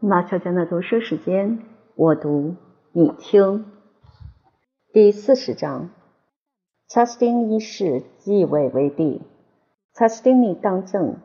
[0.00, 1.58] 马小娟的读书时间，
[1.96, 2.54] 我读
[2.92, 3.66] 你听。
[4.92, 5.90] 第四十章，
[6.86, 9.22] 查士丁一世继位为帝，
[9.94, 11.16] 查士丁尼当政。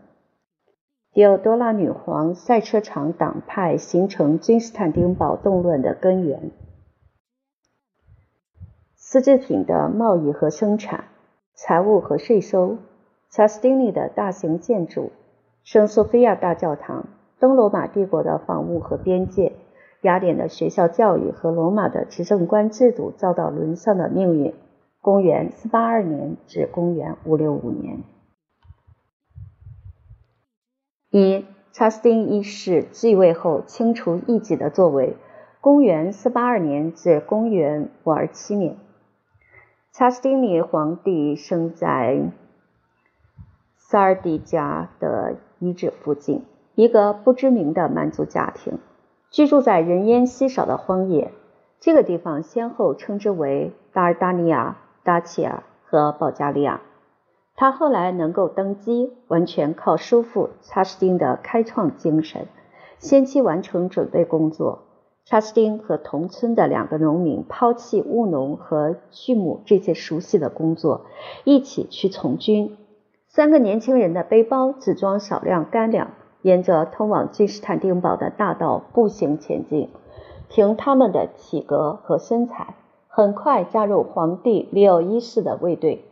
[1.11, 6.49] 迪奥多拉女皇赛车场党派形成君士坦丁堡动乱的根源。
[8.95, 11.09] 丝织品的贸易和生产，
[11.53, 12.79] 财务和税收，
[13.29, 15.11] 查士丁尼的大型建筑，
[15.63, 17.05] 圣索菲亚大教堂。
[17.43, 19.51] 东罗马帝国的防务和边界，
[19.99, 24.53] 雅典的学校教育和罗马的执政官制度遭到沦丧的命运。
[25.01, 28.03] 公元482年至公元565年。
[31.09, 35.17] 一查士丁一世继位后清除异己的作为。
[35.59, 38.77] 公元482年至公元527年，
[39.91, 42.21] 查士丁尼皇帝生在
[43.75, 46.45] 萨尔迪加的遗址附近。
[46.75, 48.79] 一个不知名的蛮族家庭
[49.29, 51.31] 居住在人烟稀少的荒野。
[51.79, 56.81] 这个地方先后称之为达尔达尼亚、达契亚和保加利亚。
[57.55, 62.47] 他后来能够登基，完全靠叔父查士丁的开创精神。
[62.97, 64.83] 先期完成准备工作，
[65.25, 71.05] 查士丁和同村的两个农民抛弃务农和畜牧这些熟悉的工作，
[71.43, 72.77] 一起去从军。
[73.27, 76.11] 三个年轻人的背包只装少量干粮。
[76.43, 79.89] 沿着通往君士坦丁堡的大道步行前进，
[80.49, 82.75] 凭他们的体格和身材，
[83.07, 86.03] 很快加入皇帝利奥一世的卫队。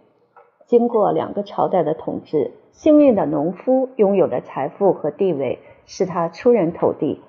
[0.65, 7.21] 经过两个朝代的统治，幸运的农夫拥有的财富和地位使他出人头地，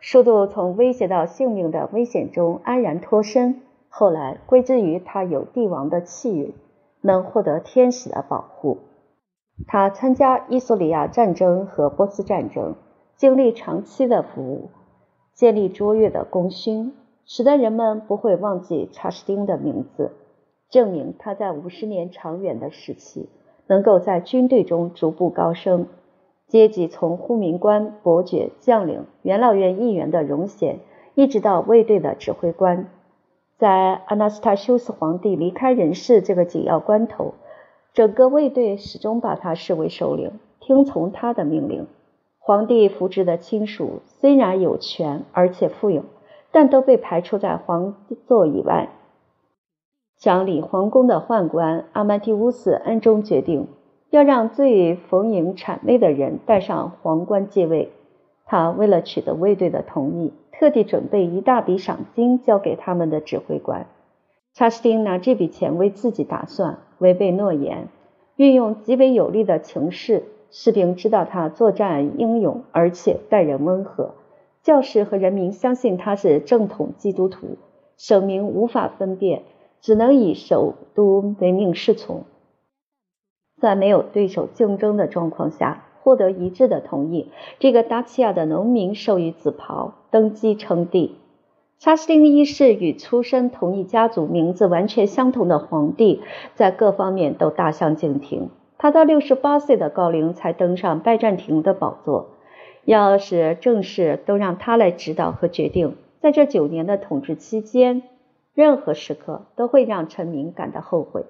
[0.00, 3.62] 数度从威胁到性命的危险中安然脱身。
[3.88, 6.52] 后来归之于他有帝王的气运，
[7.00, 8.78] 能获得天使的保护。
[9.66, 12.76] 他参加伊索里亚战争和波斯战争，
[13.16, 14.70] 经历长期的服务，
[15.34, 16.94] 建立卓越的功勋，
[17.26, 20.12] 使得人们不会忘记查士丁的名字，
[20.70, 23.28] 证明他在五十年长远的时期
[23.66, 25.88] 能够在军队中逐步高升，
[26.46, 30.78] 阶级从护民官、伯爵、将领、元老院议员的荣衔，
[31.14, 32.88] 一直到卫队的指挥官，
[33.58, 37.34] 在阿纳斯塔修斯皇帝离开人世这个紧要关头。
[37.98, 41.88] 整个卫队始终把他视为首领，听从他的命令。
[42.38, 46.04] 皇帝扶植的亲属虽然有权而且富有，
[46.52, 48.90] 但都被排除在皇座以外。
[50.16, 53.66] 掌理皇宫的宦官阿曼提乌斯暗中决定，
[54.10, 57.90] 要让最逢迎谄媚的人戴上皇冠继位。
[58.46, 63.88] 他为了取得卫队的同意，特地准备一大笔赏金交给他们的指挥官。
[64.54, 67.88] 查士丁拿这笔钱为自己打算，违背诺言，
[68.36, 70.24] 运用极为有利的情势。
[70.50, 74.14] 士兵知道他作战英勇，而且待人温和；
[74.62, 77.58] 教士和人民相信他是正统基督徒，
[77.98, 79.42] 省民无法分辨，
[79.82, 82.22] 只能以首都唯命是从。
[83.60, 91.16] 在没有对手竞争的状况下，获得一致的同意，这个达契亚的农民授予紫袍，登基称帝。
[91.80, 96.20] 查士丁一世与出身同一家族、名字完全相同的皇帝，
[96.56, 98.50] 在各方面都大相径庭。
[98.78, 102.30] 他到六十八岁的高龄才登上拜占庭的宝座。
[102.84, 108.02] 要是政事都让他来指导和决定，在这九年的统治期间，
[108.54, 111.26] 任何时刻都会让臣民感到后悔。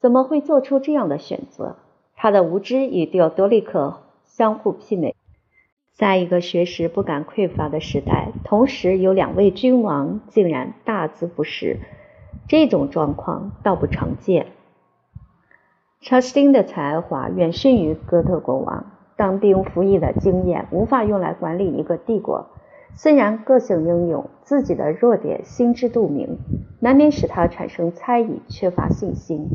[0.00, 1.76] 怎么会做出这样的选择？
[2.16, 5.14] 他的无知与迪奥多利克相互媲美。
[5.96, 11.78] 在一个学识不敢匮乏的时代，同时有两位君王竟然大字不识，
[12.48, 14.48] 这种状况倒不常见。
[16.02, 22.50] 查士丁的才华远逊于哥特国王，当兵服役的经验无法用来管理一个帝国。
[22.94, 26.38] 虽然个性英勇，自己的弱点心知肚明，
[26.78, 29.48] 难免使他产生猜疑、缺乏信心、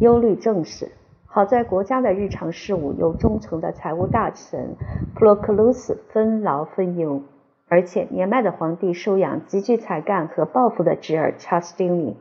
[0.00, 0.92] 忧虑政事。
[1.34, 4.76] 好在国家的日常事务由忠诚的财务大臣
[5.16, 7.22] 普罗克鲁斯分劳分忧，
[7.68, 12.16] 而且年迈的皇帝收养极具才干和抱负的侄儿查士丁尼。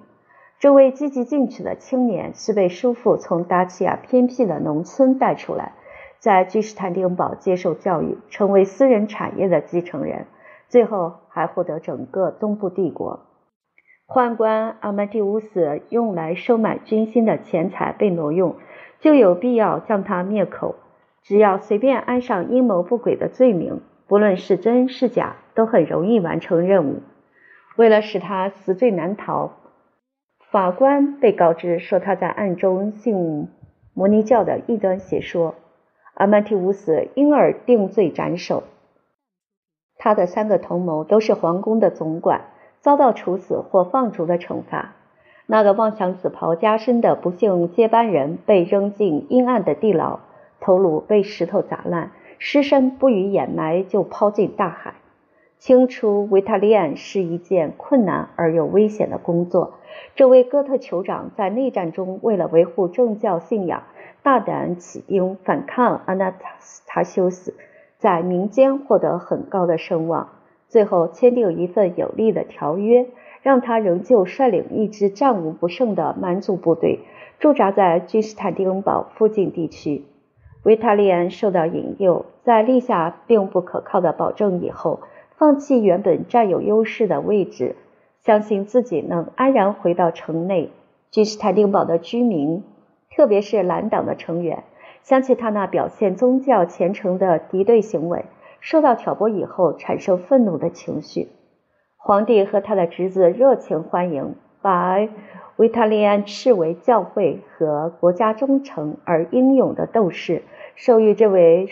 [0.57, 5.73] 这位积极进取的青年是被叔父从达契亚偏僻的农村带出来，
[6.17, 10.25] 在君士坦丁堡接受教育，成为私人产业的继承人，
[10.69, 13.19] 最后还获得整个东部帝国。
[14.07, 18.55] 宦官阿曼蒂乌斯用来收买军心的钱财被挪用。
[19.03, 20.75] 就有必要将他灭口。
[21.23, 27.01] 只要随便安上阴谋不轨的罪名，不论是真是假，都很容易完成任务。
[27.75, 29.51] 为了使他死罪难逃，
[30.51, 33.49] 法官被告知说他在暗中信
[33.93, 35.55] 摩尼教的异端邪说，
[36.13, 38.63] 阿曼提乌斯因而定罪斩首。
[39.97, 42.45] 他的三个同谋都是皇宫的总管，
[42.79, 44.93] 遭到处死或放逐的惩罚。
[45.53, 50.21] 那个妄想紫袍加身的不幸接班人被扔进阴暗的地牢，
[50.59, 52.09] 头颅被石头砸烂，
[52.39, 54.95] 尸身不予掩埋就抛进大海。
[55.59, 59.75] 清除维塔利安是一件困难而又危险的工作。
[60.15, 63.83] 这位哥特酋长在内战中为了维护政教信仰，
[64.23, 66.55] 大胆起兵反抗阿纳塔
[66.87, 67.53] 塔修斯，
[67.99, 70.29] 在民间获得很高的声望，
[70.67, 73.05] 最后签订一份有利的条约。
[73.43, 77.01] 让他仍旧率领一支战无不胜的蛮族部队
[77.39, 80.05] 驻扎在君士坦丁堡附近地区。
[80.63, 85.01] 维塔利安受到引诱，在立下并不可靠的保证以后，
[85.35, 87.75] 放弃原本占有优势的位置，
[88.23, 90.71] 相信自己能安然回到城内。
[91.11, 92.63] 君士坦丁堡的居民，
[93.13, 94.63] 特别是蓝党的成员，
[95.01, 98.23] 想起他那表现宗教虔诚的敌对行为，
[98.61, 101.27] 受到挑拨以后产生愤怒的情绪。
[102.05, 104.97] 皇帝和他的侄子热情欢迎，把
[105.55, 110.43] 维塔利安视为教会和国家忠诚而英勇的斗士，
[110.75, 111.69] 授予这位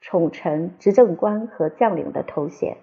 [0.00, 2.76] 宠臣执政官和将领的头衔。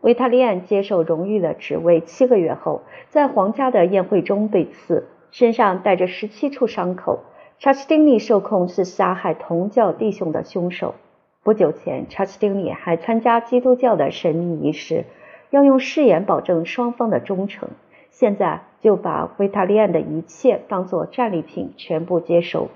[0.00, 2.80] 维塔利安接受荣誉的职位七个月后，
[3.10, 7.20] 在皇家的宴会中被刺，身上带着十七处伤口。
[7.58, 10.94] 查士丁尼受控是杀害同教弟兄的凶手。
[11.42, 15.04] 不久前，查士丁尼还参加基督教的神秘仪式。
[15.54, 17.68] 要用誓言保证双方的忠诚。
[18.10, 22.70] 现在就把维塔利安的一切当作战利品，全部接收。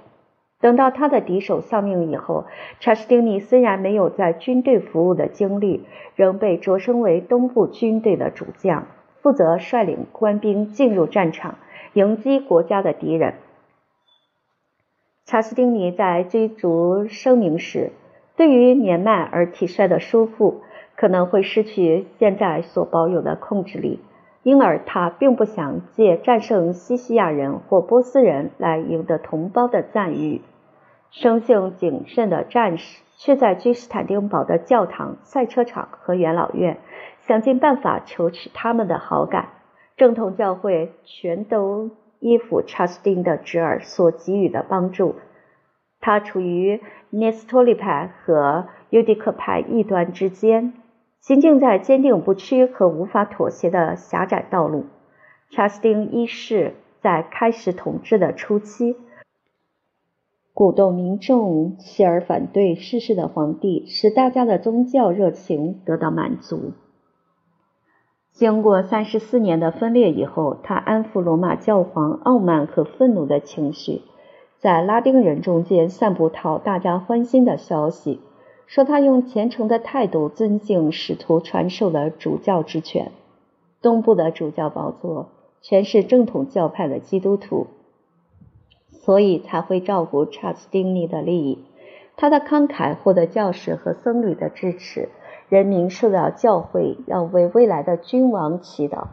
[0.60, 2.44] 等到他的敌手丧命以后，
[2.78, 8.86] 查士丁尼虽然没有在军队服务的经历，仍被擢升为东部军队的主将，
[9.22, 11.56] 负责率领官兵进入战场，
[11.94, 13.34] 迎击国家的敌人。
[15.24, 17.90] 查士丁尼在追逐声名时，
[18.36, 20.62] 对于年迈而体衰的叔父。
[20.98, 24.00] 可能会失去现在所保有的控制力，
[24.42, 30.42] 因而他并不想借战胜西西亚人或波斯人来赢得同胞的赞誉。
[31.12, 36.78] 生性谨慎的战士却在君士坦丁堡的教堂、赛车场和元老院
[37.20, 39.50] 想尽办法求取他们的好感。
[39.96, 45.14] 正统教会全都依附查士丁的侄儿所给予的帮助。
[46.00, 46.80] 他处于
[47.10, 50.74] 涅斯托利派和尤迪克派异端之间。
[51.20, 54.86] 行进在坚定不屈和无法妥协的狭窄道路。
[55.50, 58.96] 查士丁一世在开始统治的初期，
[60.52, 66.72] 鼓动民众起而反对逝世的皇帝，使大家的宗教热情得到满足。
[68.30, 74.02] 经过三十四年的分裂以后，他安抚罗马教皇傲慢和愤怒的情绪，
[74.58, 78.20] 在拉丁人中间散布讨大家欢心的消息。
[78.68, 83.12] 说他用虔诚的态度尊敬使徒传授的主教之权，
[83.80, 85.30] 东部的主教宝座
[85.62, 87.66] 全是正统教派的基督徒，
[88.90, 91.64] 所以才会照顾查斯丁尼的利益。
[92.18, 95.08] 他的慷慨获得教士和僧侣的支持，
[95.48, 99.06] 人民受到教会要为未来的君王祈祷，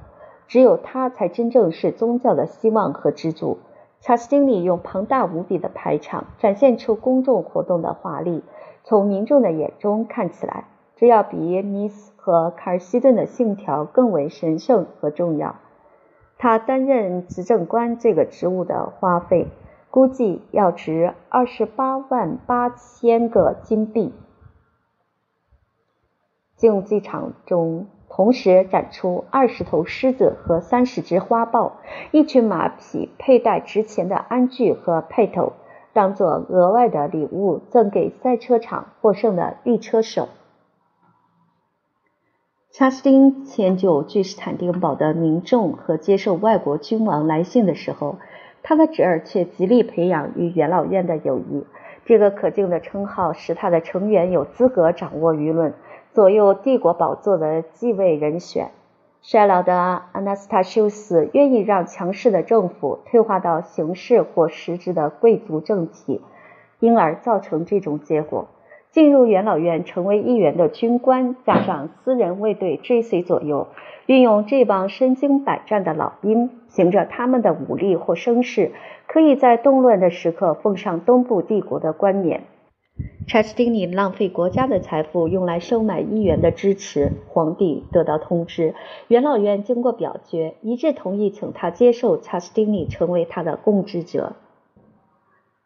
[0.49, 3.59] 只有他才真正是宗教的希望和支柱。
[4.05, 8.43] 查斯丁尼用庞大无比的排场展现出公众活动的华丽。
[8.83, 10.65] 从民众的眼中看起来，
[10.95, 15.55] 这要比尼斯和卡尔西顿的信条更为神圣和重要。
[16.37, 19.47] 他担任执政官这个职务的花费，
[19.89, 24.13] 估计要值二十八万八千个金币。
[26.55, 31.81] 竞技场中同时展出二十头狮子和三十只花豹，
[32.11, 35.51] 一群马匹佩戴值钱的鞍具和辔头。
[35.91, 40.29] 当做额外的礼物赠给赛车场获胜的力车手。
[42.71, 48.17] 查士丁迁就君士坦丁堡的民众和接受外国君王来信的时候，
[48.63, 51.65] 他的侄儿却极力培养与元老院的友谊。
[52.05, 55.73] 这个可敬的称号使他的成员有资格掌握舆论，
[56.15, 58.71] 左右帝国宝座的继位人选。
[59.21, 59.75] 衰老的
[60.13, 66.21] 阿纳斯塔修斯愿意让强势的政府退化到形式或实质的贵族政体，
[66.79, 68.47] 因而造成这种结果。
[68.91, 73.67] 进入元老院成为议员的军官，加上私人卫队追随左右，
[74.05, 78.71] 运用这帮身经百战的老兵，凭着他们的武力或声势，
[79.05, 82.43] 可以在动乱的时刻奉上东部帝国的冠冕。
[83.27, 88.75] 查士丁尼浪费国家的财富用来收买议员的支持，皇帝得到通知，
[89.07, 94.35] 元老院经过表决一致同意，请他接受查士丁尼成为他的共治者。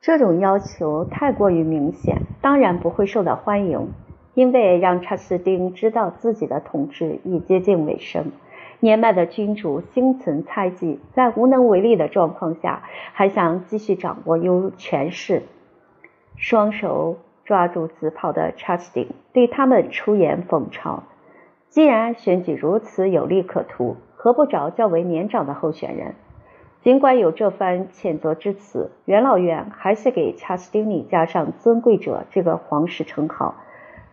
[0.01, 3.89] 这种要求太过于明显，当然不会受到欢迎。
[4.35, 8.31] 因为让查士丁知道自己的统治已接近尾声。
[8.79, 15.43] 年迈的君主心存猜忌，在无能为力的状况下，还想继续掌握优权势。
[16.41, 21.01] 双手抓住紫袍的查斯丁对他们出言讽嘲
[21.67, 26.15] ：“既然选举如此有利可图，何不找较为年长的候选人？”
[26.81, 33.55] 尽管有这番谴责之词，元老院还是给查斯丁尼加上“尊贵者”这个皇室称号。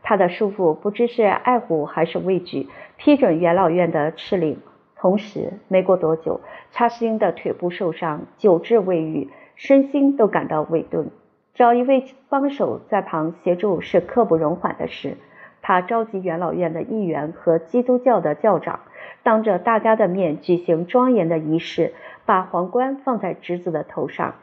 [0.02, 4.58] 他的叔父不知是爱护还是畏惧，批准元老院的敕令。
[4.96, 6.40] 同时，没过多久，
[6.72, 11.08] 查士丁的腿部受伤，久治未愈，身心都感到萎顿。
[11.56, 15.16] 找一位帮手在旁协助是刻不容缓的事。
[15.62, 18.78] 他召集元老院的议员和基督教的教长，
[19.24, 21.92] 当着大家的面举行庄严的仪式。
[22.26, 24.34] 把皇冠放在侄子的头上，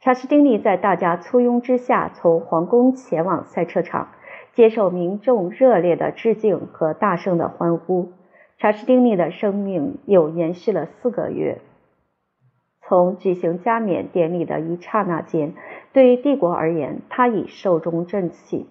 [0.00, 4.08] 查士丁尼在大家簇拥之下从皇宫前往赛车场，
[4.52, 8.10] 接受民众热烈的致敬和大声的欢呼。
[8.58, 11.58] 查士丁尼的生命又延续了四个月。
[12.90, 15.54] 从举行加冕典礼的一刹那间，
[15.92, 18.66] 对于帝国而言，他已寿终正寝。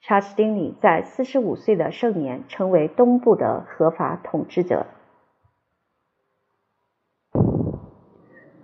[0.00, 4.86] 查士丁尼在四十五岁的盛年，成为东部的合法统治者。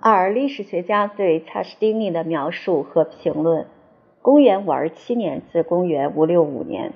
[0.00, 3.68] 而历史学家对查士丁尼的描述和评论：
[4.22, 6.94] 公元五二七年至公元五六五年，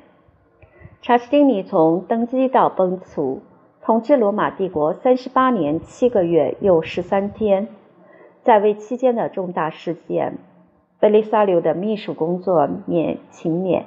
[1.00, 3.38] 查士丁尼从登基到崩殂，
[3.88, 7.68] 统治罗马帝国三十八年七个月又十三天。
[8.42, 10.36] 在位期间的重大事件，
[11.00, 13.84] 贝利萨留的秘书工作免勤勉，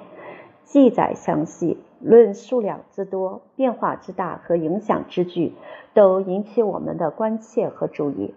[0.64, 5.54] 记载详细，论数量之多、变化之大和影响之巨，
[5.94, 8.34] 都引起我们的关切和注意。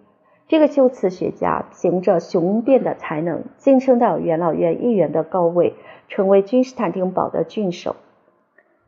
[0.47, 5.73] 这个修辞学家凭着雄辩的才能晋升到元老院议员的高位，
[6.09, 7.95] 成为君士坦丁堡的郡守。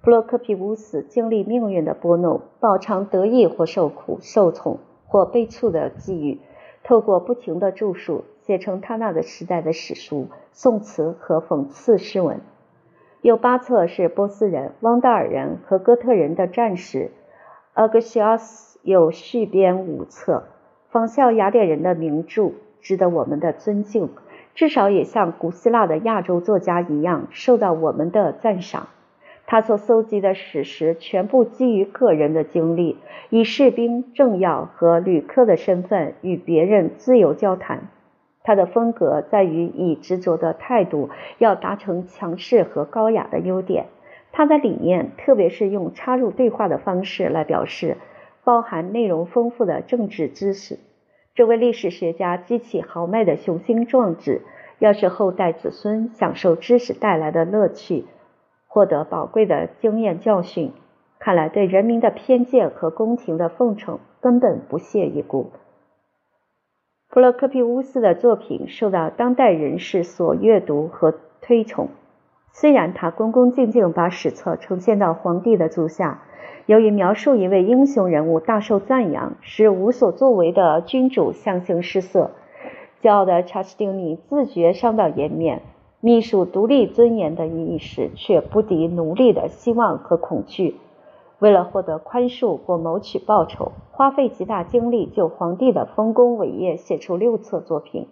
[0.08, 6.40] 布洛克皮乌斯经历命运的拨弄，饱尝得意或受苦、受宠或被触的际遇，
[6.82, 12.40] 透过不停的著述，写成他那个时代的史书、宋词和讽刺诗文。
[13.20, 17.12] 有八册是波斯人、汪达尔人和哥特人的战史，
[17.74, 20.46] 阿格西奥斯有续编五册。
[20.88, 24.10] 仿效雅典人的名著，值得我们的尊敬，
[24.56, 28.88] 至少也像古希腊的亚洲作家一样受到我们的赞赏。
[29.48, 32.98] 他所搜集的史实全部基于个人的经历，
[33.32, 37.88] 以士兵、政要和旅客的身份与别人自由交谈。
[38.44, 43.88] 他的风格在于以执着的态度要达成强势和高雅的优点。
[44.32, 47.98] 他的理念，特别是用插入对话的方式来表示。
[48.44, 50.80] 包含内容丰富的政治知识，
[51.36, 54.44] 这位历史学家激起豪迈的雄心壮志，
[54.80, 58.06] 要使后代子孙享受知识带来的乐趣，
[58.78, 60.72] 获得宝贵的经验教训。
[61.18, 65.50] 看来对人民的偏见和宫廷的奉承根本不屑一顾。
[67.10, 71.88] 普罗科皮乌斯的作品受到当代人士所阅读和推崇，
[72.52, 76.22] 虽然他恭恭敬敬把史册呈现到皇帝的足下。
[76.68, 82.30] 由于描述一位英雄人物大受赞扬，使无所作为的君主相形失色，
[83.02, 85.64] 骄傲的查士丁尼自觉伤到颜面。
[86.00, 90.76] 秘书独立尊严的意识却不敌奴隶的希望和恐惧。
[91.40, 98.08] 为了获得宽恕或谋取报酬，花费极大精力就皇帝的丰功伟业写出六册作品。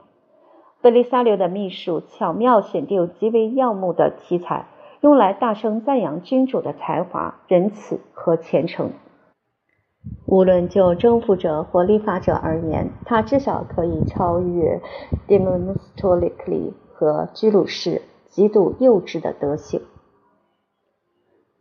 [0.81, 4.67] 贝利萨留的秘书巧妙选定极为耀目的题材。
[5.01, 8.89] 用来大声赞扬君主的才华、仁慈和虔诚。
[10.25, 14.81] 无论就征服者或立法者而言，他至少可以超越
[15.27, 19.81] Demonstratically 和居鲁士极度幼稚的德行。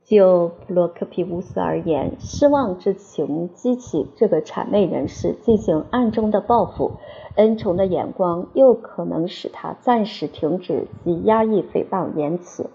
[0.04, 6.92] 就普罗克皮乌斯而言，失望之情激起这个谄媚人士进行暗中的报复，
[7.36, 12.68] 恩宠的眼光又可能使他暂时停止及压抑诽谤言辞。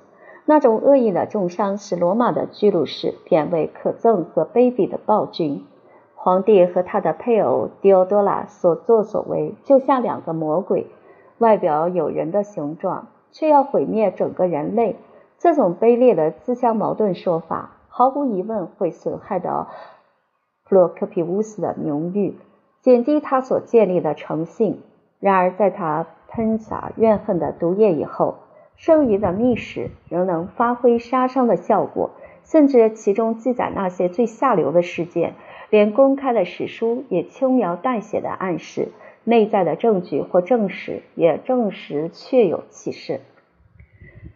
[0.46, 5.66] 那种恶意的重伤使罗马的居鲁士变为可憎和卑鄙的暴君。
[6.16, 10.88] 皇帝和他的配偶狄奥多拉所作所为，就像两个魔鬼，
[11.40, 14.98] 外表有人的形状，却要毁灭整个人类。
[15.40, 19.70] 这种卑劣的自相矛盾说法，毫无疑问会损害到
[20.66, 22.38] 普罗科皮乌斯的名誉，
[22.82, 24.82] 减低他所建立的诚信。
[25.20, 28.36] 然而，在他喷洒怨恨的毒液以后，
[28.76, 32.12] 剩余的密史仍能发挥杀伤的效果，
[32.44, 35.36] 甚至其中记载那些最下流的事件，
[35.70, 38.90] 连公开的史书也轻描淡写的暗示，
[39.24, 43.20] 内在的证据或证实也证实确有其事。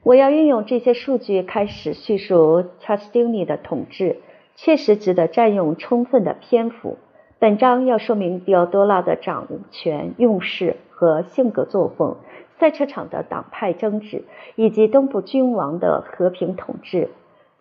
[0.04, 4.18] 我要运用这些数据开始叙述查斯丁尼的统治，
[4.56, 6.98] 确实值得占用充分的篇幅。
[7.40, 12.18] 本章要说明迪奥多拉的掌权用事和性格作风，
[12.60, 14.24] 赛车场的党派争执，
[14.56, 17.10] 以及东部君王的和平统治。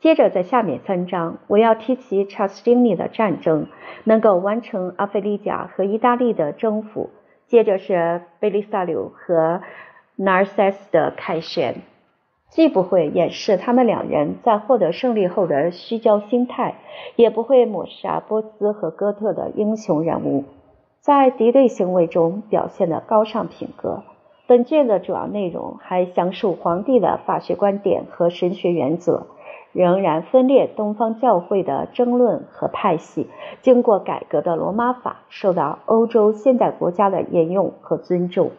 [0.02, 3.68] 接着，在下面三章，我要提及查斯丁尼的战争
[4.02, 7.10] 能够完成阿非利加和意大利的征服。
[7.46, 9.60] 接着是贝利萨留和
[10.16, 11.82] 纳尔塞斯的凯旋。
[12.50, 16.74] 既不会掩饰他们两人在获得胜利后的虚骄心态，
[17.14, 20.42] 也不会抹杀波斯和哥特的英雄人物
[20.98, 24.02] 在敌对行为中表现的高尚品格。
[24.48, 29.28] 本卷的主要内容还详述皇帝的法学观点和神学原则，
[29.72, 33.28] 仍然分裂东方教会的争论和派系。
[33.60, 38.52] 经过改革的罗马法受到欧洲现代国家的沿用和尊重。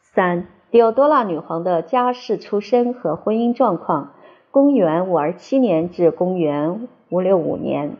[0.00, 0.46] 三。
[0.70, 4.12] 狄奥多拉女皇的家世出身和婚姻状况。
[4.52, 7.96] 公元五二七年至公元五六五年，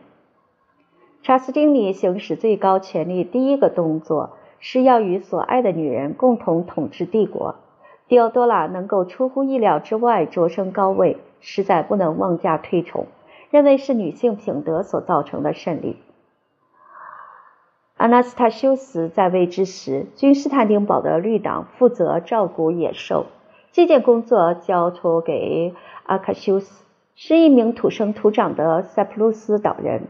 [1.21, 7.55] 查斯丁尼行使最高权力第一个动作是要与所爱的女人共同统治帝国。
[8.11, 13.05] 迪奥多拉能够出乎意料之外擢升高位，实在不能妄加推崇，
[13.51, 15.95] 认为是女性品德所造成的胜利。
[17.95, 23.27] 阿纳斯塔修斯在位之时，君士坦丁堡的绿党负责照顾野兽，
[23.71, 26.83] 这件工作交托给阿卡修斯，
[27.15, 30.01] 是一名土生土长的塞浦路斯岛人，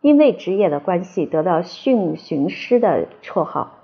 [0.00, 3.77] 因为职业的关系得到训巡师的绰号。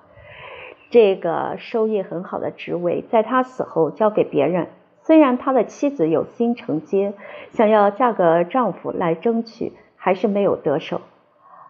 [0.95, 4.69] 这个收益很好的职位在他死后交给别人，
[5.03, 7.15] 虽然他的妻子有心承接，
[7.51, 11.01] 想要嫁个丈夫来争取，还是没有得手。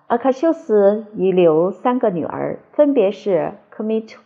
[0.09, 4.21] 阿喀修斯遗留三个女儿，分别是科米图、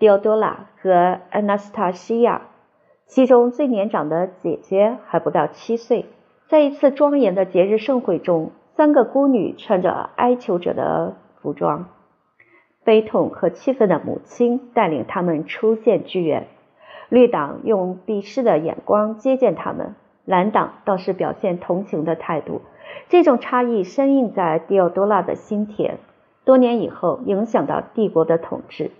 [0.00, 2.42] 迪奥多拉和安娜斯塔西亚。
[3.06, 6.06] 其中最年长的姐姐还不到七岁。
[6.48, 11.86] 在一次庄严的节日盛会中，三个孤女穿着哀求者的服装，
[12.84, 16.48] 悲痛和气愤的母亲带领他们出现剧院。
[17.08, 22.62] 绿党用鄙视的眼光接见他们，蓝党倒是表现同情的态度。
[23.08, 25.98] 这种差异深印在迪奥多拉的心田，
[26.44, 28.90] 多年以后影响到帝国的统治。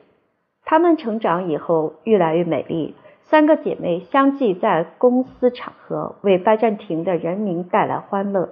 [0.65, 8.51] 他们成长以后越来越美丽，三个姐妹相继在公司场合为拜占庭的人民带来欢乐。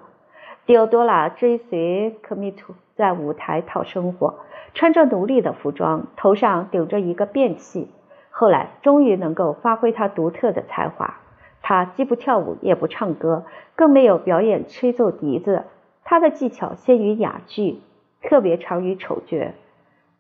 [0.66, 4.34] 迪奥多拉追随科米图在舞台讨生活，
[4.74, 7.88] 穿着奴隶的服装，头上顶着一个便器。
[8.28, 11.14] 后来终于能够发挥他独特的才华。
[11.62, 15.64] 他既不跳舞，也不唱歌，更没有表演吹奏笛子。
[16.04, 17.80] 他的技巧先于哑剧，
[18.20, 19.52] 特别长于丑角。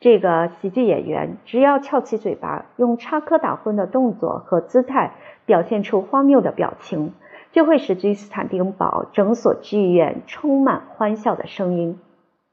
[0.00, 5.12] 这个喜剧演员只要翘起嘴巴，用插科打诨的动作和姿态
[5.44, 7.12] 表现出荒谬的表情，
[7.52, 12.00] 就会使君士坦丁堡整所剧院充满欢笑的声音。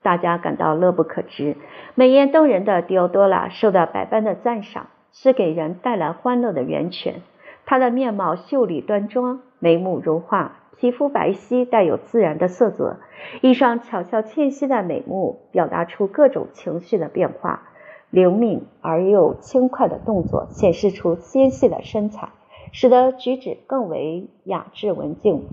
[0.01, 1.57] 大家感到乐不可支。
[1.95, 7.21] 美艳动人的迪奥多拉受到百般的赞赏，是给人带来欢乐的源泉。
[7.65, 12.97] 她的面貌秀丽端庄，眉目如画，皮肤白皙，带有自然的色泽，
[13.41, 17.63] 一双巧笑倩兮的美目表达出各种情绪的变化，
[18.09, 22.29] 灵敏而又轻快的动作显示出纤细的身材，
[22.71, 25.47] 使得举止更为雅致文静。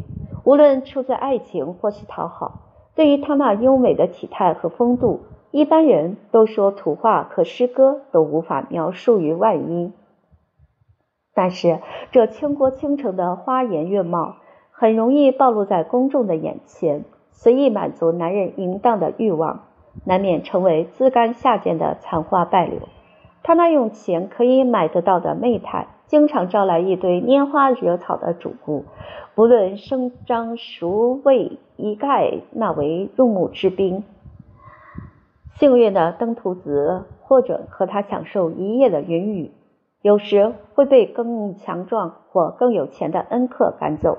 [0.45, 2.61] 无论出自爱情或是讨好，
[2.95, 9.93] 对于他那优美的体态和风度，一般人都说图画和诗歌都无法描述于万音。
[11.35, 11.81] 但是，
[12.13, 14.37] 这倾国倾城的花颜月貌
[14.71, 19.65] 很容易暴露在公众的眼前，随意满足男人淫荡的欲望，
[20.05, 22.79] 难免成为自甘下贱的残花败柳。
[23.43, 28.85] 他那用钱可以买得到的媚态，经常招来一堆拈花惹草的主顾，
[29.35, 34.05] 不论声张孰谓，一概纳为入幕之宾。
[35.57, 39.51] 幸运的登徒子或者和他享受一夜的云雨。
[40.03, 44.19] 有时会被更强壮或更有钱的恩客赶走。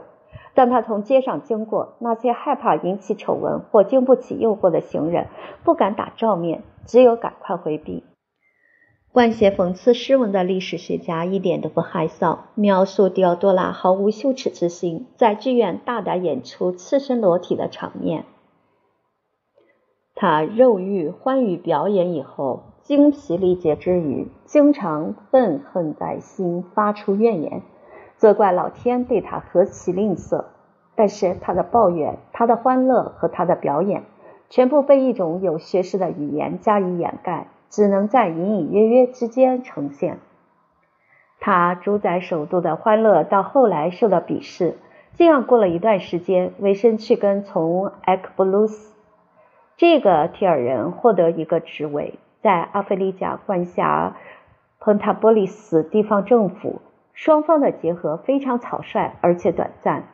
[0.53, 5.27] 当他从街上经过，那些害怕引起丑闻或经不起诱惑的行人
[5.63, 8.03] 不敢打照面，只有赶快回避。
[9.15, 18.25] 撰写讽刺诗文的历史学家一点都不害臊，描述迪奥多拉毫无羞耻之心，在剧院大胆演出赤身裸体的场面。
[20.15, 22.63] 他肉欲欢愉表演以后。
[22.84, 27.63] 精疲力竭之余，经常愤恨在心，发出怨言，
[28.17, 30.45] 责怪老天对他何其吝啬。
[30.95, 34.04] 但是他的抱怨、他的欢乐和他的表演，
[34.51, 40.20] 全部被一种有学识的语言加以掩盖，只能在隐隐约约之间呈现。
[41.42, 44.78] 他主宰首都的欢乐到后来受到鄙视。
[45.16, 48.96] 这样过了一段时间，维申去跟从埃克布鲁斯
[49.76, 54.16] 这个提尔人获得一个职位，在阿非利加管辖
[54.80, 56.82] 彭塔波利斯地方政府。
[57.14, 60.08] 双方的结合非常草率而且短暂。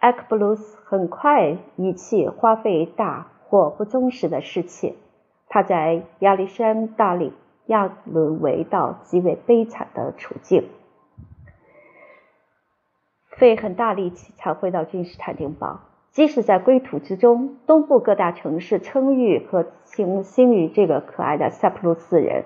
[0.00, 4.94] 埃克布鲁斯很快遗弃花费大或不忠实的侍妾，
[5.48, 7.32] 他在亚历山大里
[7.66, 10.68] 亚沦为到极为悲惨的处境。
[13.30, 15.80] 费很大力气才回到君士坦丁堡，
[16.10, 22.44] 即使在归途之中，东部各大城市称誉和倾心于这个可爱的塞浦路斯人。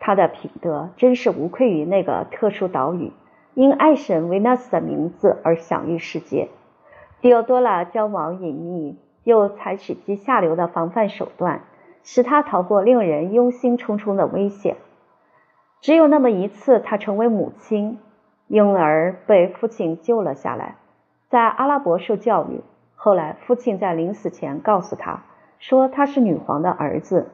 [0.00, 3.12] 他的品德真是无愧于那个特殊岛屿，
[3.54, 6.48] 因爱神维纳斯的名字而享誉世界。
[7.20, 11.64] 迪奥多拉交往隐秘，又采取极下流的防范手段，
[12.02, 14.76] 使他逃过令人忧心忡忡的危险。
[15.80, 17.98] 只有那么一次，他成为母亲。
[18.48, 20.76] 婴儿被父亲救了下来，
[21.28, 22.62] 在阿拉伯受教育。
[22.96, 25.22] 后来，父亲在临死前告诉他
[25.58, 27.28] 说他是女皇的儿子。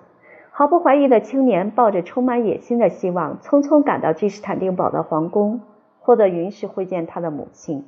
[0.51, 5.63] 毫不怀疑的青年抱着充满野心的希望，匆匆赶到君士坦丁堡的皇宫，
[6.01, 7.87] 获得允许会见他的母亲。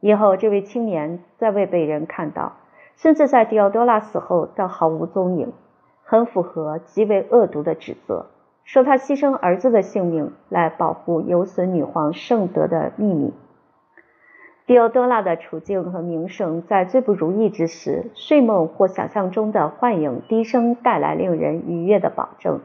[0.00, 2.54] 以后，这位青年再未被人看到，
[2.96, 5.52] 甚至在迪奥多拉死后，倒毫无踪影，
[6.08, 8.26] 很符合极为恶毒的指责。
[8.64, 13.34] 说他牺牲儿子的性命来保护有损女皇圣德的秘密。
[14.66, 22.60] 狄奥多拉的处境和名声在最不如意之时，睡梦或想象中的幻影低声带来令人愉悦的保证，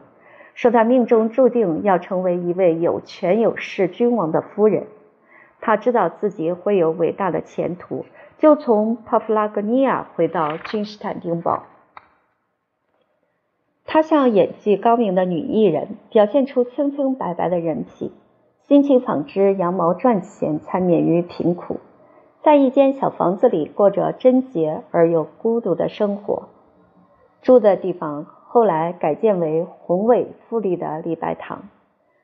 [0.54, 4.86] 说他命中注定要成为一位有权有势君王的夫人。
[5.60, 8.04] 他知道自己会有伟大的前途，
[8.38, 11.62] 就从帕夫拉格尼亚回到君士坦丁堡。
[13.84, 18.10] 她像演技高明的女艺人，表现出清清白白的人品，
[18.62, 21.76] 心情纺织，羊毛赚钱，才免于贫苦，
[22.42, 26.48] 在一间小房子里过着贞洁而又孤独的生活。
[27.42, 31.68] 住的地方后来改建为宏伟富丽的礼拜堂。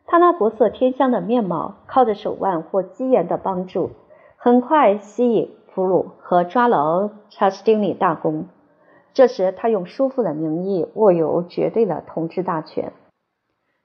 [0.07, 3.91] 她那国色天香的面貌，靠着手腕或机缘的帮助，
[4.37, 8.47] 很快吸引俘虏和抓牢查士丁尼大公。
[9.19, 12.93] 这时，他用叔父的名义握有绝对的统治大权。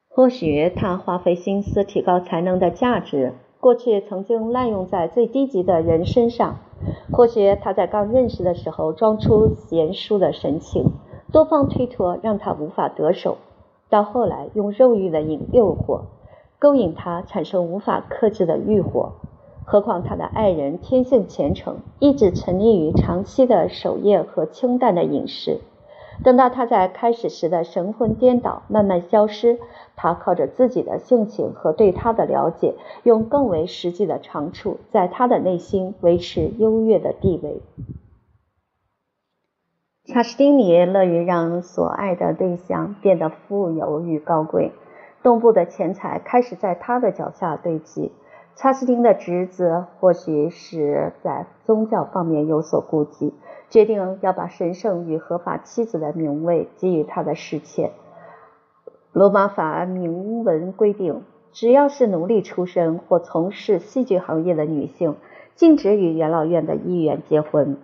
[0.08, 6.58] 或许他花费心思提高才能的价值，过去曾经滥用在最低级的人身上；
[7.12, 10.92] 或许他在刚认识的时候装出贤淑的神情，
[11.32, 13.38] 多方推脱让他无法得手；
[13.90, 16.02] 到后来用肉欲的引诱惑，
[16.60, 19.14] 勾引他产生无法克制的欲火。
[19.66, 25.60] 何况他的爱人天性虔诚，一直沉溺于长期的守夜和清淡的饮食。
[26.24, 29.60] 等到他在开始时的神魂颠倒慢慢消失，
[29.96, 37.62] 他靠着自己的性情和对他的了解，用更为实际的长处，在他的内心维持优越的地位。
[40.06, 44.72] 查士丁尼乐于让所爱的对象变得富有与高贵，
[45.24, 48.12] 东部的钱财开始在他的脚下堆积。
[48.56, 53.34] 查士丁的侄子或许是在宗教方面有所顾忌，
[53.70, 57.92] 决定要把神圣与合法妻子的名位给予他的侍妾。
[59.12, 65.16] 罗马法明文规定，只要是奴隶出身或从事戏剧行业的女性，
[65.56, 67.78] 禁止与元老院的议员结婚。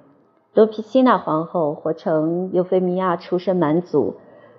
[0.53, 4.15] 罗皮西娜皇后或称尤菲米亚出身蛮族，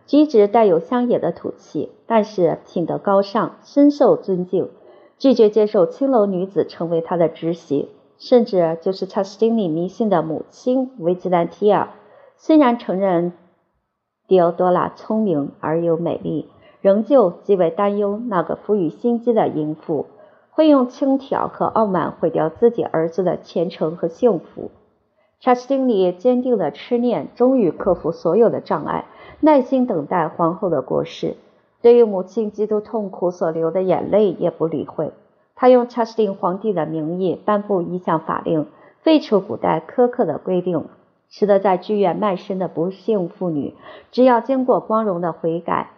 [0.07, 4.71] 举止带有乡野的土气，但是品德高尚，深受尊敬。
[5.21, 11.91] 拒绝接受青楼女子成为他的侄媳，甚至就是查士丁尼迷信的母亲维吉兰提亚，
[12.39, 13.35] 虽然承认
[14.27, 16.49] 狄奥多拉聪明而又美丽，
[16.81, 20.07] 仍旧极为担忧那个赋予心机的淫妇
[20.53, 24.71] 会用轻佻和傲慢毁掉自己儿子的前程和幸福。
[25.39, 29.05] 查士丁尼坚定的痴念终于克服所有的障碍，
[29.41, 31.37] 耐心等待皇后的过世。
[31.83, 35.13] 对于母亲极度痛苦所流的眼泪也不理会，
[35.55, 38.67] 他用查士丁皇帝的名义颁布一项法令，
[39.03, 40.85] 废除古代苛刻的规定，
[41.31, 43.75] 使得在剧院卖身的不幸妇女，
[44.11, 45.91] 只要经过光荣的悔改，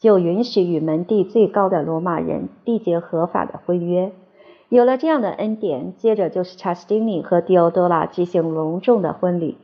[0.00, 4.12] 就允许与门第最高的罗马人缔结合法的婚约。
[4.68, 9.58] 有了这样的恩典，接着就是查士丁尼和狄奥多拉举行隆重的婚礼，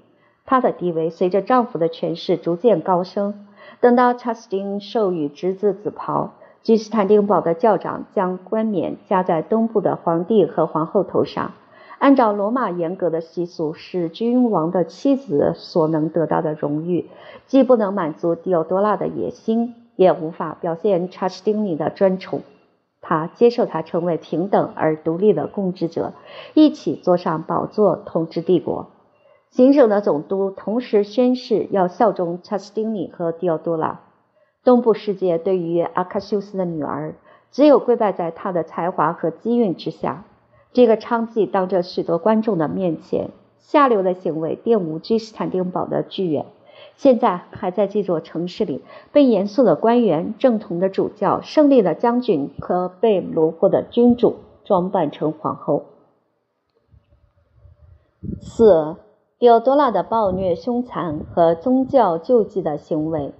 [0.46, 3.46] 她的地位随着丈夫的权势逐渐高升。
[3.82, 11.50] 等到查士丁授予侄子紫袍，君士坦丁堡的教长将冠冕加在东部的皇帝和皇后头上。
[11.98, 17.10] 按照罗马严格的习俗，是君王的妻子所能得到的荣誉，
[17.48, 22.42] 既不能满足狄奥多拉的野心，也无法表现查士丁尼的专宠。
[23.00, 26.12] 他接受他成为平等而独立的共治者，
[26.54, 28.91] 一起坐上宝座统治帝国。
[29.52, 34.00] 行省的总督同时宣誓要效忠查士丁尼和迪奥多拉。
[34.64, 37.16] 东部世界对于阿喀修斯的女儿，
[37.50, 40.24] 只有跪拜在他的才华和机运之下。
[40.72, 46.46] 这个娼妓当着许多观众的面前，下流的行为玷污君士坦丁堡的剧院。
[46.96, 55.84] 现在还在这座城市里，被严肃的官员、正统的主教、胜利的将军和被虏获的君主装扮成皇后。
[58.40, 58.96] 四。
[59.42, 63.32] 迪奥多拉的暴虐、凶残和宗教救济的行为。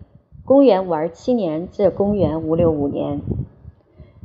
[0.44, 3.20] 公元五二七年至公元五六五年，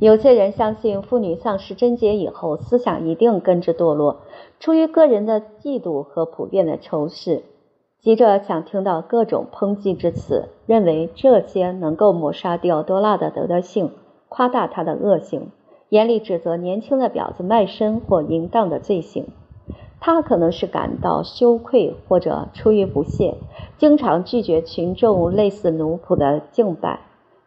[0.00, 4.22] 有些人相信妇女丧失贞洁以后，思想一定跟着堕落。
[4.58, 7.44] 出于个人的嫉妒和普遍的仇视，
[8.00, 13.92] 急着想听到各种抨击之词，认为这些能够抹杀迪奥多拉的德德性，
[14.28, 15.52] 夸大他的恶行，
[15.90, 19.28] 严厉指责年轻的婊子卖身或淫荡的罪行。
[20.00, 23.36] 他可能是感到羞愧，或者出于不屑，
[23.76, 27.00] 经常拒绝群众类似奴仆的敬拜，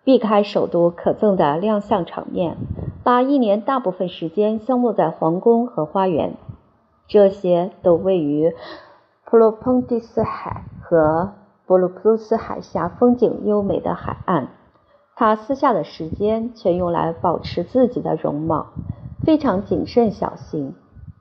[0.04, 2.58] 避开首都可憎的亮相场面，
[3.04, 6.36] 把一年大部分时间消磨在皇宫和花园。
[7.08, 8.54] 这些都位于
[9.26, 11.32] 普罗蓬蒂斯海和
[11.66, 14.50] 布鲁普鲁斯海峡风景优美的海岸。
[15.16, 18.68] 他私下的时间全用来保持自己的容貌，
[19.24, 20.74] 非常谨慎小心。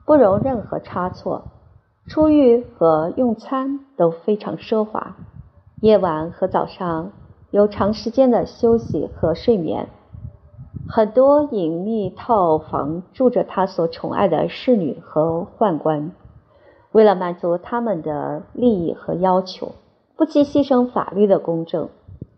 [0.05, 1.43] 不容任何差错，
[2.07, 5.15] 出浴和用餐都非常奢华。
[5.81, 7.11] 夜晚和早上
[7.49, 9.87] 有长时间的休息和睡眠。
[10.89, 16.11] 很多隐秘套房住着他所宠爱的侍女和宦官，
[16.91, 19.71] 为了满足他们的利益和要求，
[20.17, 21.89] 不惜牺牲法律的公正。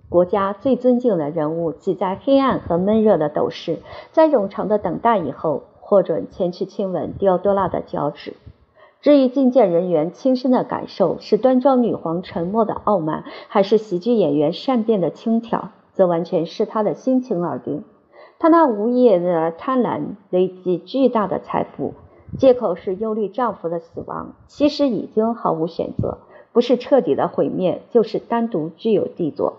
[0.10, 3.80] 国家最尊敬的人物挤在黑暗和闷热的斗室，
[4.12, 5.63] 在冗长的等待以后。
[5.86, 8.34] 获准前去亲吻迪奥多拉的脚趾。
[9.02, 17.84] 至于觐见人员亲身的感受是端庄女皇沉默的傲慢，还是喜剧演员善变的轻佻，则完全视他的心情而定。
[18.39, 21.93] 他那无业的贪婪累积巨大的财富，
[22.38, 26.19] 借口是忧虑丈夫的死亡，其实已经毫无选择，
[26.54, 29.58] 不是彻底的毁灭，就是单独具有帝座。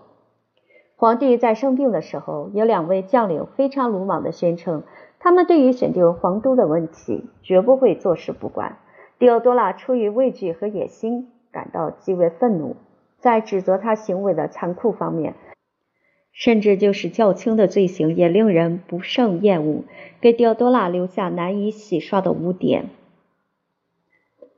[0.97, 4.85] 皇帝在生病的时候，有两位将领非常鲁莽地宣称。
[5.25, 8.77] 他们对于选定皇都的问题绝不会坐视不管。
[9.19, 12.77] 迪奥多拉出于畏惧和野心，感到极为愤怒，
[13.21, 15.33] 在指责他行为的残酷方面，
[16.31, 19.85] 甚至就是较轻的罪行也令人不胜厌恶，
[20.21, 22.91] 给迪奥多拉留下难以洗刷的污点。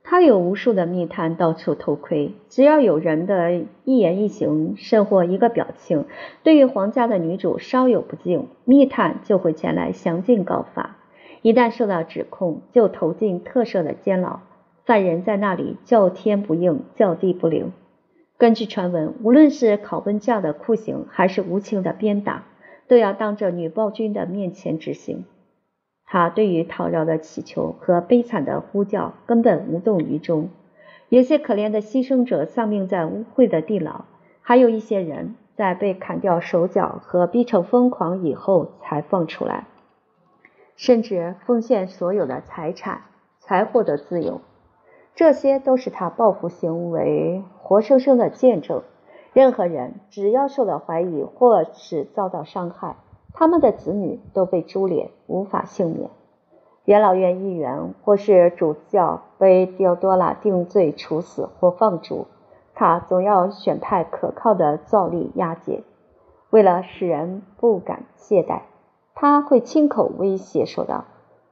[0.09, 6.05] 他有无数的密探到处偷窥，只要有人的一言一行，甚或一个表情，
[6.43, 10.95] 对于皇家的女主稍有不敬，密探就会前来详尽告发。
[11.41, 14.39] 一旦受到指控，就投进特设的监牢，
[14.85, 17.73] 犯人在那里叫天不应，叫地不灵。
[18.37, 22.45] 根据传闻，无论是拷问架的酷刑，还是无情的鞭打，
[22.87, 25.25] 都要当着女暴君的面前执行。
[26.09, 30.49] 他对于讨饶的祈求和悲惨的呼叫根本无动于衷。
[31.09, 34.05] 有些可怜的牺牲者丧命在污秽的地牢，
[34.41, 39.67] 还有一些人在被砍掉手脚和逼成疯狂以后才放出来，
[40.75, 43.01] 甚至奉献所有的财产
[43.39, 44.41] 才获得自由。
[45.13, 48.83] 这些都是他报复行为活生生的见证。
[49.33, 52.95] 任何人只要受到怀疑或是遭到伤害。
[53.39, 56.09] 他们的子女都被株连，无法幸免。
[56.85, 62.25] 元老院议员或是主教被迪奥多拉定罪处死或放逐，
[62.73, 65.83] 他总要选派可靠的造力押解。
[66.49, 68.61] 为了使人不敢懈怠，
[69.13, 71.05] 他会亲口威胁说道：“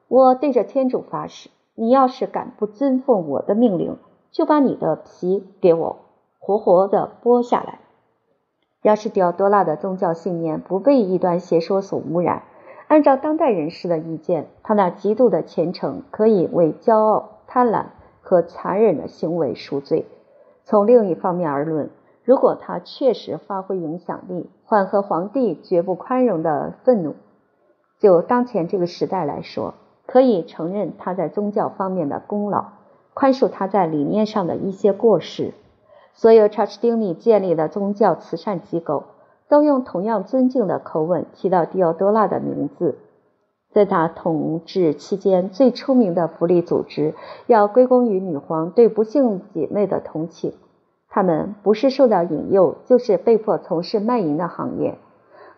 [0.09, 3.99] 我对着天主发誓，你要是敢不遵奉我的命令，
[4.31, 5.97] 就把你的皮给我
[6.39, 7.81] 活活的剥下来。”
[8.85, 12.43] 要是迪奥多拉的宗教信念不被异端邪说所污染，
[12.87, 17.85] 按照当代人士的意见，他那极度的虔诚可以为骄傲、贪婪
[18.21, 20.05] 和残忍的行为赎罪。
[20.65, 21.89] 从另一方面而论，
[22.23, 27.15] 如果他确实发挥影响力，缓和皇帝绝不宽容的愤怒，
[27.97, 29.73] 就当前这个时代来说，
[30.05, 32.65] 可以承认他在宗教方面的功劳，
[33.15, 35.55] 宽恕他在理念上的一些过失。
[36.15, 39.03] 所有查士丁尼建立的宗教慈善机构
[39.47, 42.97] 都用同样尊敬的口吻提到迪奥多拉的名字。
[43.71, 47.13] 在他统治期间，最出名的福利组织
[47.45, 50.53] 要归功于女皇对不幸姐妹的同情。
[51.09, 54.97] 他们不是受到引诱，就是被迫从事卖淫的行业。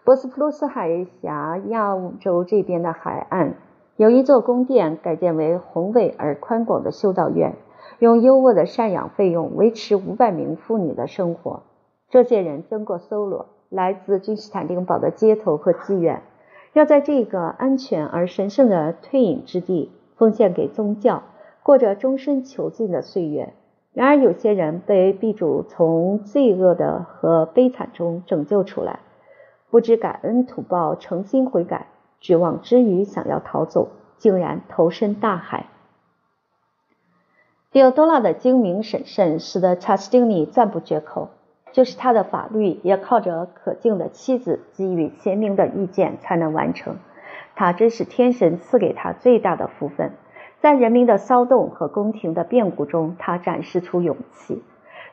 [0.04, 3.54] 博斯普鲁斯海峡亚洲这边的海岸，
[3.96, 7.56] 有一座宫殿，改建为宏伟而宽广的修道院，
[8.00, 11.63] 用优渥的赡养费用维持五百名妇女的生活。
[12.10, 16.23] 这些人经过搜罗，来自君士坦丁堡的街头和妓院，
[16.73, 21.23] 要在这个安全而神圣的退隐之地奉献给宗教，
[21.63, 23.54] 过着终身囚禁的岁月。
[23.93, 29.00] 然而，有些人被地主从罪恶的和悲惨中拯救出来，
[29.71, 31.88] 不知感恩图报，诚心悔改，
[32.19, 35.65] 绝望之余想要逃走，竟然投身大海。
[37.77, 41.29] 迪奥多拉的精明审慎使得查士丁尼赞不绝口，
[41.71, 46.95] 就是他的法律也靠着可敬的妻子给予贤明的意见才能完成。
[47.55, 50.13] 他真是天神赐给他最大的福分。
[50.59, 54.63] 在人民的骚动和宫廷的变故中，他展示出勇气。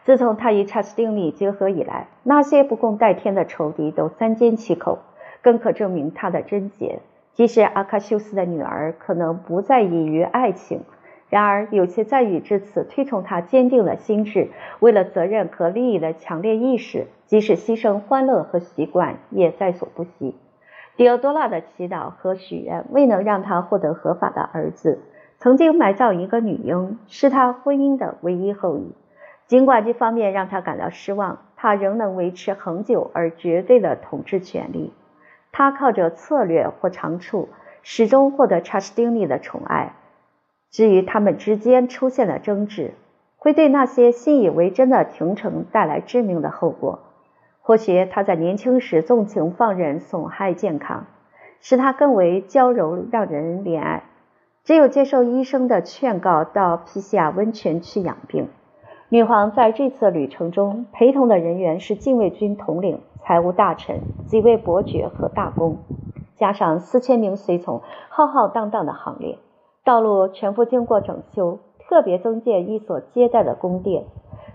[0.05, 5.01] 自从他与查士丁尼结合以来，那些不共戴天的仇敌都三缄其口，
[5.43, 7.01] 更可证明他的贞洁。
[7.35, 10.81] 即使阿喀修斯的女儿可能不在意于爱情，
[11.35, 20.37] 然而有些赞誉至此推崇他坚定的心智，为了责任和利益的强烈意识，即使牺牲欢乐和习惯也在所不惜。
[20.97, 25.01] 狄奥多拉的祈祷和许愿未能让他获得合法的儿子。
[25.39, 28.93] 曾经埋葬一个女婴，是他婚姻的唯一后裔。
[29.49, 34.93] 尽管这方面让他感到失望，他仍能维持恒久而绝对的统治权力。
[35.51, 37.49] 他靠着策略或长处，
[37.83, 39.95] 始终获得查士丁尼的宠爱。
[40.75, 42.95] 至于他们之间出现的争执，
[43.37, 46.99] 会对那些信以为真的廷臣带来致命的后果。
[47.61, 51.07] 或许他在年轻时纵情放任，损害健康，
[51.61, 54.03] 使他更为娇柔，让人怜爱。
[54.65, 58.49] 只有接受医生的劝告，到皮西亚温泉去养病。
[59.11, 65.79] 女皇在这次旅程中陪同的人员是禁卫军统领、财务大臣、几位伯爵和大公，
[66.35, 69.39] 加上四千名随从，浩浩荡荡的行列。
[69.85, 74.05] 道路全部经过整修，特别增建一所接待的宫殿。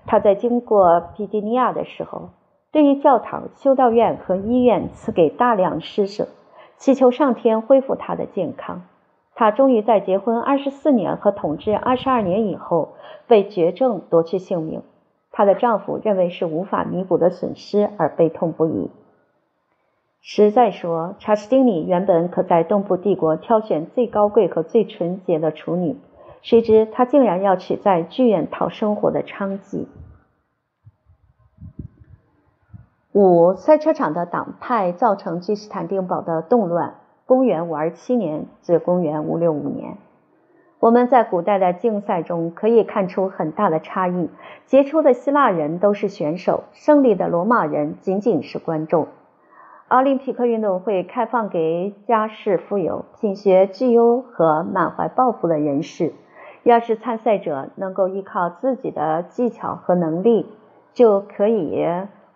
[0.07, 2.29] 他在经过比基尼亚的时候，
[2.71, 6.27] 对于教堂、修道院和医院赐给大量施舍，
[6.77, 8.81] 祈求上天恢复他的健康。
[9.35, 12.89] 他终于在结婚二十四年和统治二十二年以后
[13.27, 14.81] 被绝症夺去性命。
[15.31, 18.89] 她的丈夫认为是无法弥补的损失而悲痛不已。
[20.21, 25.97] 实在说，查士丁尼原本可在东部帝国挑选最高贵和最纯洁的处女，
[26.41, 29.87] 谁知他竟然要娶在剧院讨生活的娼妓。
[33.11, 36.95] 五赛车场的党派造成君士坦丁堡的动乱。
[37.25, 39.97] 公元五二七年至公元五六五年，
[40.79, 44.29] 我们在古代的竞赛中可以看出很大的差异。
[44.65, 49.07] 杰出的希腊人都是选手，胜利的罗马人仅仅是观众。
[49.89, 56.13] 奥林匹克运动会开放给家世富有、品学具优和满怀抱负的人士。
[56.61, 60.45] 要是参赛者能够依靠自己的技巧和能力，
[60.93, 61.83] 就可以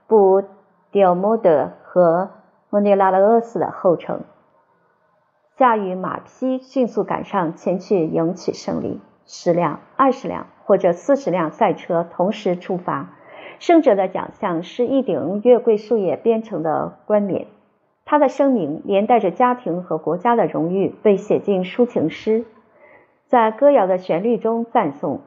[0.08, 0.44] 步
[0.92, 2.32] 迪奥莫德和
[2.72, 4.22] 莫尼拉勒厄斯的后尘。
[5.56, 13.14] 驾驭马匹迅速赶上前去赢取胜利，十辆、二十辆或者四十辆赛车同时出发。
[13.64, 17.48] 胜者的奖项是一顶月桂树叶编成的冠冕，
[18.04, 22.44] 他的声名连带着家庭和国家的荣誉被写进抒情诗，
[23.26, 25.22] 在歌谣的旋律中赞颂。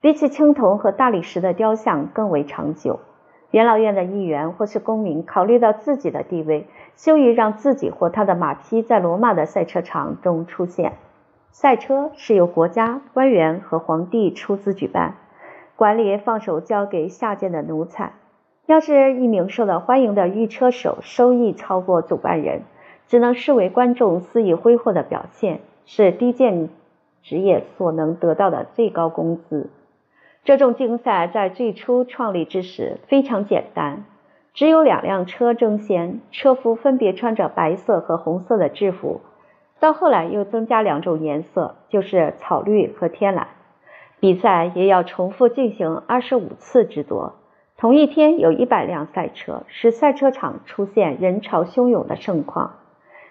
[0.00, 2.98] 比起青铜和大理石的雕像更为长久。
[3.52, 10.94] 元老院的议员或是公民考虑到自己的地位，羞于让自己或他的马匹在罗马的赛车场中出现。
[11.52, 15.14] 赛车是由国家官员和皇帝出资举办，
[15.78, 18.14] 管理放手交给下贱的奴才。
[18.66, 22.62] 要是一名受到欢迎的御车手收益超过主办人，
[23.06, 26.68] 只能视为观众肆意挥霍的表现，是低贱
[27.22, 29.70] 职业所能得到的最高工资。
[30.42, 34.04] 这种竞赛在最初创立之时非常简单，
[34.54, 39.20] 只有两辆车争先，车夫分别穿着白色和红色的制服。
[39.78, 43.46] 到后来又增加两种颜色，就是草绿和天蓝。
[44.20, 47.34] 比赛也要重复进行二十五次之多。
[47.76, 52.74] 同一天有一百辆赛车，使赛车场出现人潮汹涌的盛况。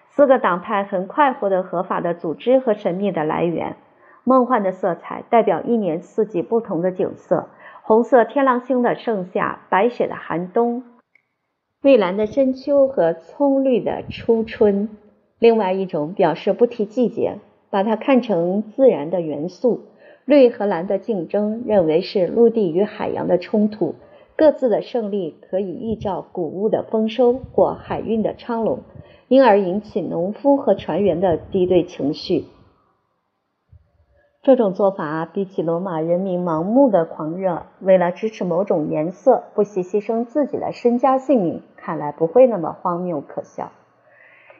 [0.08, 3.76] 四个党派很快获得合法的组织和神秘的来源。
[4.24, 7.48] 梦幻的色彩代表一年四季不同的景色：
[7.82, 10.82] 红色天狼星的盛夏，白雪的寒冬，
[11.82, 14.88] 蔚蓝的深秋和葱绿的初春。
[15.38, 17.38] 另外一种表示不提季节，
[17.70, 19.82] 把它看成自然的元素。
[20.28, 23.94] 绿和蓝的竞争，认为是陆地与海洋的冲突。
[24.36, 28.80] 各自的胜利可以预兆谷物的丰收或海运的昌隆，
[29.28, 32.44] 因而引起农夫和船员的敌对情绪。
[34.42, 43.72] 这种做法比起罗马人民盲目的狂热，为了支持某种颜色不惜牺牲自己的身家性命，看来不会那么荒谬可笑。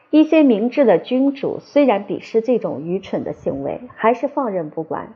[0.09, 5.13] 一些明智的君主虽然鄙视这种愚蠢的行为，还是放任不管。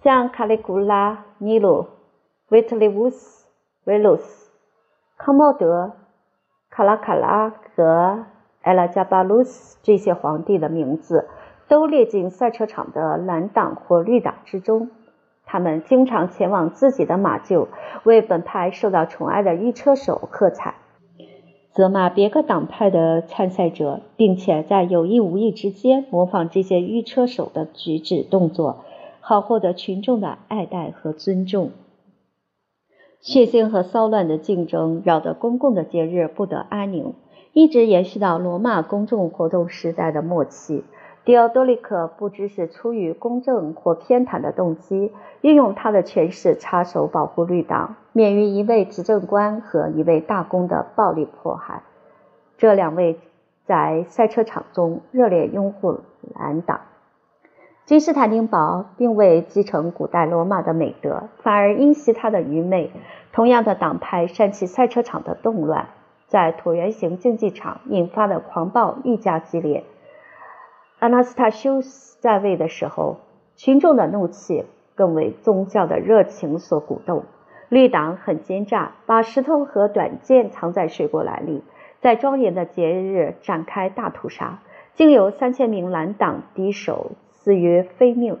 [0.00, 1.86] 像卡利古拉、尼禄、
[2.50, 3.48] 维特利乌斯、
[3.82, 4.52] 维鲁斯、
[5.16, 5.92] 康茂德、
[6.70, 8.26] 卡拉卡拉和
[8.62, 11.28] 埃拉加巴鲁斯这些皇帝的名字，
[11.66, 14.88] 都列进赛车场的蓝党或绿党之中。
[15.44, 17.66] 他们经常前往自己的马厩，
[18.04, 20.76] 为本派受到宠爱的御车手喝彩。
[21.72, 28.84] 责骂别个党派的参赛者，并且在有意无意之间模仿这些御车手的举止动作，
[29.20, 31.70] 好获得群众的爱戴和尊重。
[33.20, 37.14] 血腥和骚乱的竞争扰得公共的节日不得安宁，
[37.52, 40.84] 一直延续到罗马公众活动时代的末期。
[41.24, 45.12] 迪奥多利克不知是出于公正或偏袒的动机，
[45.42, 51.82] 运用他的权势插手保护绿党，免于一位执政官和一位大公的暴力迫害。
[52.56, 53.18] 这两位
[53.66, 55.98] 在赛车场中热烈拥护
[56.34, 56.80] 蓝党。
[57.88, 62.90] 君士坦丁堡并未继承古代罗马的美德，反而因袭他的愚昧。
[63.32, 65.88] 同样的党派煽起赛车场的动乱，
[66.26, 69.84] 在椭圆形竞技场引发的狂暴愈加激烈。
[70.98, 73.20] 阿纳斯塔修斯在位的时候，
[73.56, 77.24] 群众的怒气更为宗教的热情所鼓动。
[77.70, 81.62] 绿党很奸诈，把石头和短剑藏在水果篮里，
[82.02, 84.58] 在庄严的节日展开大屠杀，
[84.92, 87.12] 竟有三千名蓝党敌手
[87.48, 88.36] 死于非命。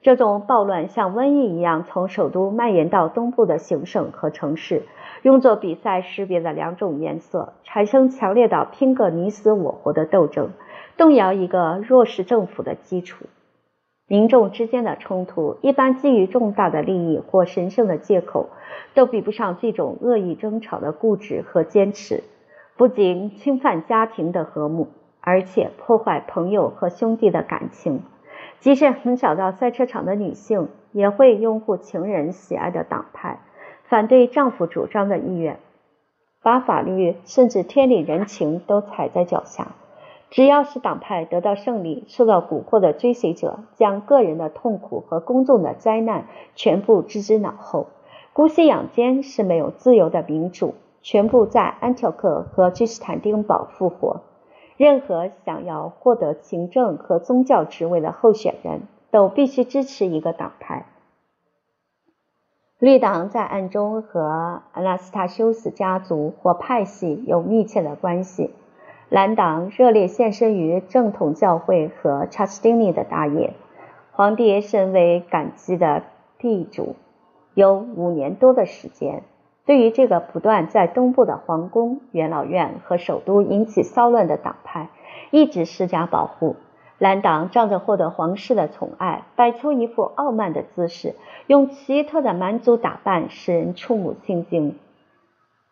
[0.00, 4.84] 这种暴乱像瘟疫一样从首都蔓延到东部的行省和城市，
[5.22, 10.50] 用作比赛识别的两种颜色，产生强烈的拼个你死我活的斗争。
[10.96, 13.24] 动摇一个弱势政府的基础，
[14.06, 18.50] 民众之间的冲突一般基于重大的利益或神圣的借口，
[18.94, 22.22] 都比不上这种恶意争吵的固执和坚持。
[22.76, 24.86] 不仅侵犯家庭的和睦，
[25.20, 28.02] 而且破坏朋友和兄弟的感情。
[28.64, 33.40] 即使很少到赛车场的女性，也会拥护情人喜爱的党派，
[33.82, 35.58] 反对丈夫主张的意愿，
[36.42, 39.72] 把法律甚至天理人情都踩在脚下。
[40.30, 47.88] 只要是党派得到胜利，受到蛊惑的追随者将个人的痛苦和公众的灾难全部置之脑后。
[48.32, 54.22] 姑息养奸是没有自由的民主，全部在安条克和君士坦丁堡复活。
[54.76, 60.86] 任何想要获得行政和宗教职位的候选人都必须支持一个党派。
[62.78, 68.50] 绿党在暗中和阿纳斯塔修斯家族或派系有密切的关系。
[69.08, 73.54] 蓝党热烈献身于正统教会和查斯丁尼的大业，
[74.12, 76.02] 皇帝甚为感激的
[76.38, 76.96] 地主，
[77.54, 79.22] 有五年多的时间，
[79.66, 84.90] 对于这个不断在东部的皇宫、元老院和首都引起骚乱的党派，
[85.30, 86.56] 一直施加保护。
[86.98, 91.14] 蓝党仗着获得皇室的宠爱，摆出一副傲慢的姿势，
[91.46, 94.78] 用奇特的蛮族打扮使人触目心惊。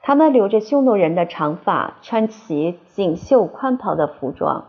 [0.00, 4.64] 他们留着匈奴人的长发，穿起锦绣宽袍的服装，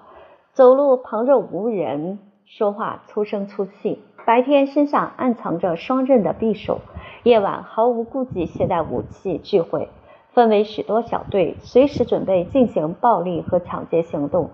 [0.51, 4.03] 走路旁若无人，说话粗声粗气。
[4.25, 6.81] 白天身上暗藏着双刃的匕首，
[7.23, 9.89] 夜晚毫无顾忌携带武器聚会，
[10.31, 14.49] 分为许多小队，随时准备进行暴力和抢劫行动。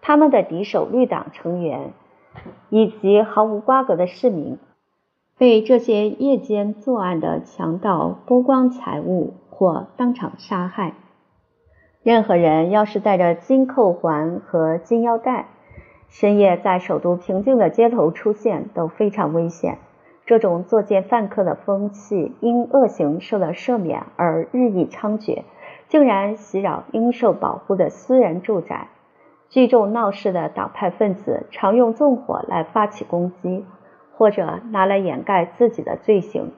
[0.00, 1.92] 他们的敌手绿党成员
[2.70, 4.58] 以及毫无瓜葛的市民，
[5.36, 9.34] 被这些夜间作案的强盗剥光财物。
[9.58, 10.94] 或当场杀害。
[12.04, 15.48] 任何人要是带着金扣环和金腰带，
[16.08, 19.78] 深夜在首都平静的街头出现，都非常危险。
[20.26, 25.44] 这种作奸犯科的风气因恶行受到赦免而日益猖獗，
[25.86, 28.88] 竟然袭扰应受保护的私人住宅。
[29.48, 33.64] 聚众闹事的党派分子常用纵火来发起攻击，
[34.12, 36.52] 或者拿来掩盖自己的罪行。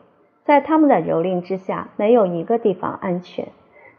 [0.45, 3.49] 在他们的蹂躏之下，没有一个地方安全。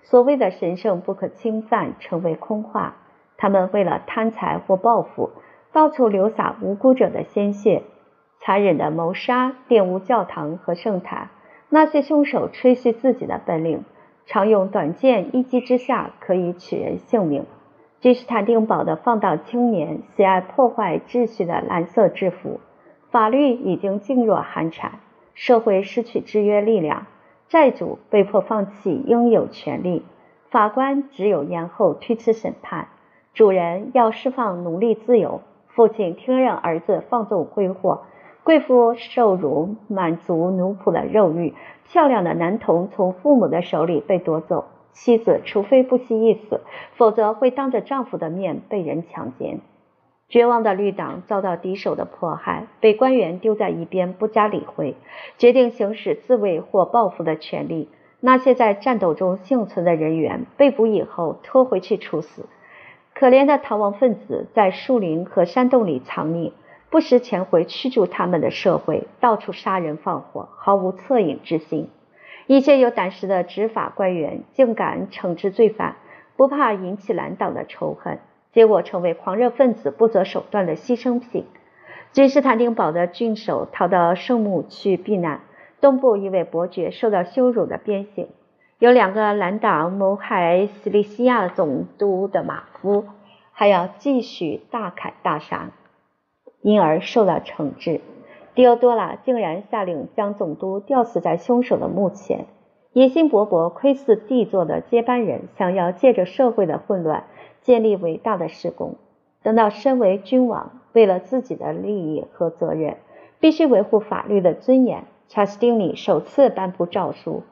[0.04, 2.96] 所谓的神圣不可侵犯成为空话。
[3.42, 5.32] 他们为了贪财或报复，
[5.74, 7.82] 到处流洒无辜者的鲜血，
[8.38, 11.30] 残忍的谋杀、玷污教堂和圣坛。
[11.68, 13.84] 那些凶手吹嘘自己的本领，
[14.28, 17.48] 常用短剑一击之下可以取人性命。
[18.00, 22.60] 君士坦丁堡的放荡青年喜爱破坏秩序的蓝色制服，
[23.10, 25.00] 法律已经噤若寒蝉。
[25.34, 27.08] 社会失去制约力量，
[27.50, 30.06] 债主被迫放弃应有权利，
[30.52, 32.90] 法官只有延后推迟审判，
[33.34, 38.02] 主人要释放奴隶自由，父亲听任儿子放纵挥霍，
[38.44, 41.54] 贵妇受辱满足奴仆的肉欲，
[41.88, 46.60] 漂亮的男童从父母的手里被夺走，妻子除非不惜一死，
[46.96, 49.62] 否则会当着丈夫的面被人强奸。
[50.28, 54.96] 绝望的绿党遭到敌手的迫害，被官员丢在一边不加理会，
[55.38, 57.88] 决定行使自卫或报复的权利。
[58.20, 62.46] 那些在战斗中幸存的人员被捕以后拖回去处死。
[63.14, 66.54] 可怜的逃亡分子在树林和山洞里藏匿，
[66.90, 71.90] 不时潜回驱逐他们的社会，到处杀人放火，毫无恻隐之心。
[72.48, 75.98] 一些有胆识的执法官员竟敢惩治罪犯，
[76.36, 78.20] 不怕引起蓝党的仇恨。
[78.52, 81.46] 结果成为狂热分子不择手段的牺牲品。
[82.12, 85.42] 君士坦丁堡的郡守逃到圣墓去避难，
[85.80, 88.28] 东部一位伯爵受到羞辱的鞭刑。
[88.82, 93.06] 有两个蓝党谋害西利西亚总督的马夫，
[93.52, 95.70] 还要继续大砍大杀，
[96.64, 98.02] 因而受到惩治。
[98.56, 102.48] 迪欧多拉竟然下令将总督吊死在凶手的墓前。
[102.92, 107.26] 野心勃勃、窥伺帝座的接班人，想要借着社会的混乱。
[107.62, 108.96] 建立伟大的事功。
[109.44, 112.98] 等到身为君王，为了自己的利益和责任，
[113.40, 117.44] 必须维护法律的尊严，查士丁尼首次颁布诏书，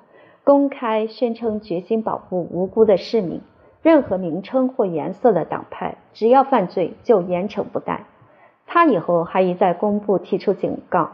[0.50, 3.42] 公开宣称决心保护无辜的市民。
[3.84, 8.08] 任何名称或颜色的党派，只要犯罪就严惩不贷。
[8.66, 11.12] 他以后还一再公布提出警告。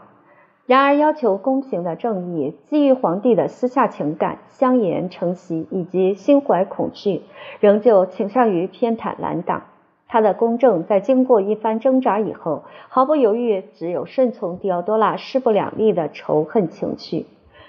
[0.64, 7.20] 然而，要求公平的正义，基于皇帝的私下情感、相言成习以及心怀恐惧，
[7.60, 9.64] 仍旧倾向于偏袒蓝党。
[10.08, 17.26] 他的公正在经过一番挣扎以后，毫不犹豫，只有顺从狄奥多拉势不两立的仇恨情绪。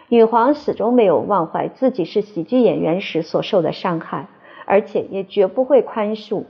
[0.09, 4.27] 女皇始终没有忘怀自己是喜剧演员时所受的伤害，
[4.65, 6.45] 而且也绝不会宽恕。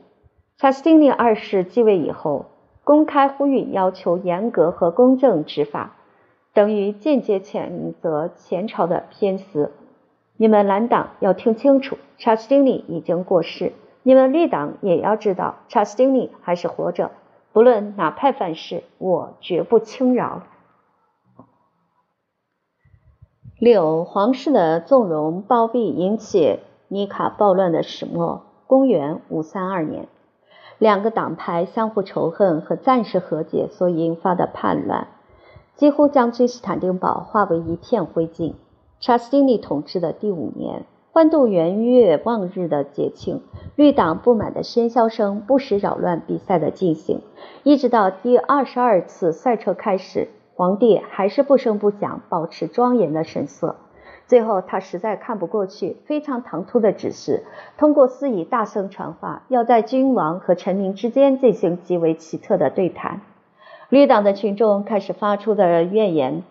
[0.58, 2.46] 查士丁尼二世继位以后，
[2.84, 5.96] 公开呼吁要求严格和公正执法。
[6.54, 9.72] 等于间接谴责前朝的偏私。
[10.38, 13.72] 你们蓝党要听清楚，查士丁尼已经过世；
[14.04, 17.10] 你们绿党也要知道，查士丁尼还是活着。
[17.54, 20.44] 不论哪派犯事，我绝不轻饶。
[23.60, 28.44] 六皇室的纵容包庇引起尼卡暴乱的始末。
[28.68, 30.08] 公元五三二年，
[30.78, 35.08] 两个党派相互仇恨和暂时和解所引发的叛乱。
[35.76, 38.54] 几乎将君士坦丁堡化为一片灰烬。
[39.00, 43.42] 查士丁尼统治的第五年，欢度元月望日的节庆，
[43.76, 47.22] 绿党不满的喧嚣声不时扰乱比赛的进行。
[47.64, 50.28] 一直到第二十二次赛车开始，
[50.58, 53.76] 皇帝还是不声不响，保持庄严的神色。
[54.26, 57.44] 最后，他实在看不过去，非常唐突的指示，
[57.78, 63.22] 通过司仪大声传话，要在君王和臣民之间进行极为奇特的对谈。
[63.90, 66.42] 绿党的群众开始发出的怨言，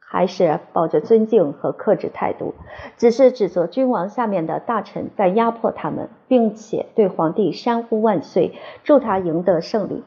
[0.00, 2.54] 还是抱着尊敬和克制态度，
[2.96, 10.02] 只是指责君王下面的大臣在压迫他们，并且对皇帝山呼万岁，祝他赢得胜利。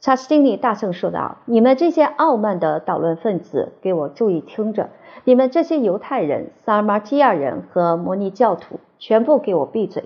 [0.00, 4.88] 查士丁尼大声说道：“你们这些傲慢的捣乱分子，给我注意听着！
[5.24, 10.04] 你们这些犹太人、萨尔马提亚人和摩尼教徒，全部给我闭嘴！”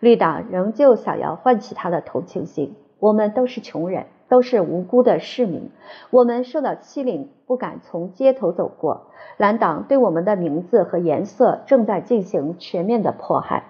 [0.00, 2.74] 绿党仍旧想要唤起他的同情心。
[2.98, 4.06] 我们都是穷人。
[4.28, 5.70] 都是无辜的市民，
[6.10, 9.06] 我们受到欺凌，不敢从街头走过。
[9.38, 13.64] 蓝党对我们的名字和颜色正在进行全面的迫害。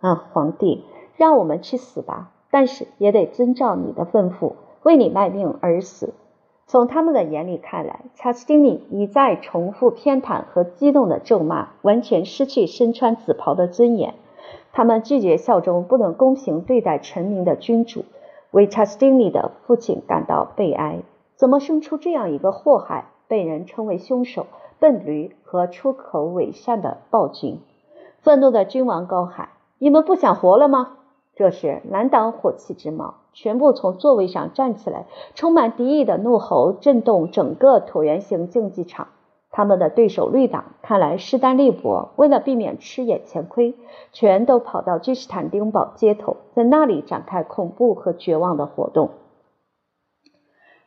[0.00, 0.84] 啊，皇帝，
[1.16, 2.32] 让我们去死吧！
[2.50, 6.14] 但是也得遵照你的吩咐，为你卖命而死。
[6.66, 14.14] 从他们的眼里看来，查士丁尼一再重复偏袒和激动的咒骂，完全失去身穿紫袍的尊严。
[14.72, 18.04] 他们拒绝效忠不能公平对待臣民的君主。
[18.50, 21.00] 为查士丁尼的父亲感到悲哀。
[21.36, 24.46] 怎么生出这样一个祸害，被人称为凶手、
[24.78, 27.60] 笨驴和出口伪善的暴君？
[28.20, 30.96] 愤怒的君王高喊：“你们不想活了吗？”
[31.36, 39.08] 这时，蓝党火气直冒，全部从座位上站起来，充满敌意的怒吼震动整个椭圆形竞技场。
[39.50, 43.74] 他们的对手绿党看来势单力薄，为了避免吃眼前亏，
[44.12, 49.10] 全都跑到君士坦丁堡街头，在那里展开恐怖和绝望的活动。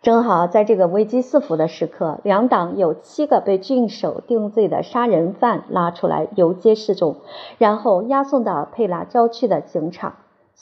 [0.01, 7.17] 正好在这个危机四伏的时刻，两党有七个被郡守定罪的杀人犯拉出来游街示众，
[7.57, 10.13] 然后押送到佩拉郊区的刑场。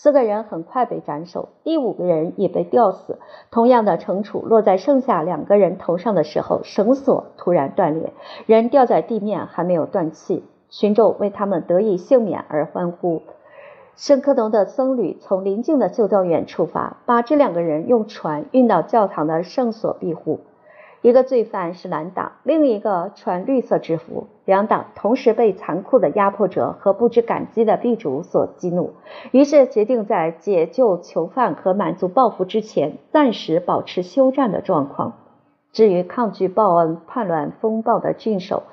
[0.02, 3.20] 四个人很快被斩首，第五个人也被吊死。
[3.52, 8.14] 同样的惩处落在剩下两个人头上的时候，绳索突然断裂，
[8.46, 13.24] 人掉在地面还没有断气，群众为他们得以幸免而欢呼。
[13.98, 20.40] 圣克农的僧侣从邻近的修道院出发，把这两个人用船运到教堂的圣所庇护。
[21.02, 24.28] 一个罪犯是蓝党，另一个穿绿色制服。
[24.44, 28.94] 两党同时被残酷的压迫者和不知感激的地主所激怒，
[29.32, 35.14] 于是决定在解救囚犯和满足报复之前，暂时保持休战的状况。
[35.72, 38.64] 至于抗拒报恩、叛乱风暴的郡守，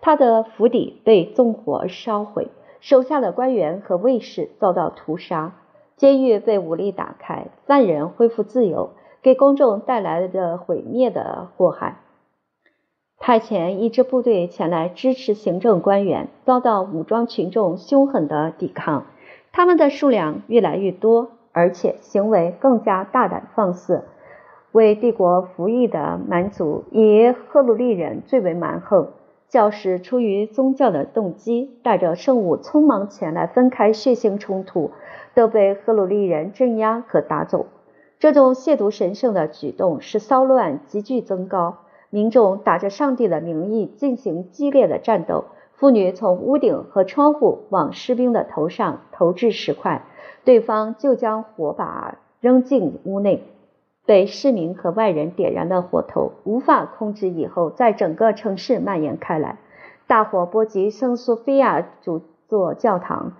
[0.00, 2.48] 他的府邸被纵火烧毁，
[2.80, 5.56] 手下的官员和卫士遭到屠杀，
[5.96, 8.90] 监狱被武力打开，犯人恢复自由。
[9.24, 11.96] 给公众带来的毁灭的祸害。
[13.18, 19.06] 派遣一支部队前来支持行政官员，遭到武装群众凶狠的抵抗。
[19.50, 24.04] 他们的数量越来越多，而且行为更加大胆放肆。
[24.72, 29.08] 为帝国服役的蛮族以赫鲁利人最为蛮横。
[29.48, 34.90] 教士出于宗教的动机，带着圣物匆忙前来分开血腥冲突，
[35.34, 37.64] 都被赫鲁利人镇压和打走。
[38.24, 41.76] 这种亵渎神圣的举动使骚乱急剧增高，
[42.08, 45.44] 民众打着上帝的名义进行激烈的战斗，
[45.74, 50.06] 妇女从屋顶和窗户往士兵的头上投掷石块，
[50.42, 53.42] 对方就将火把扔进屋内，
[54.06, 59.58] 被市民和外人点燃的火头无法控制以后，在整个城市蔓延开来，
[60.06, 63.34] 大火波及圣索菲亚主座教堂、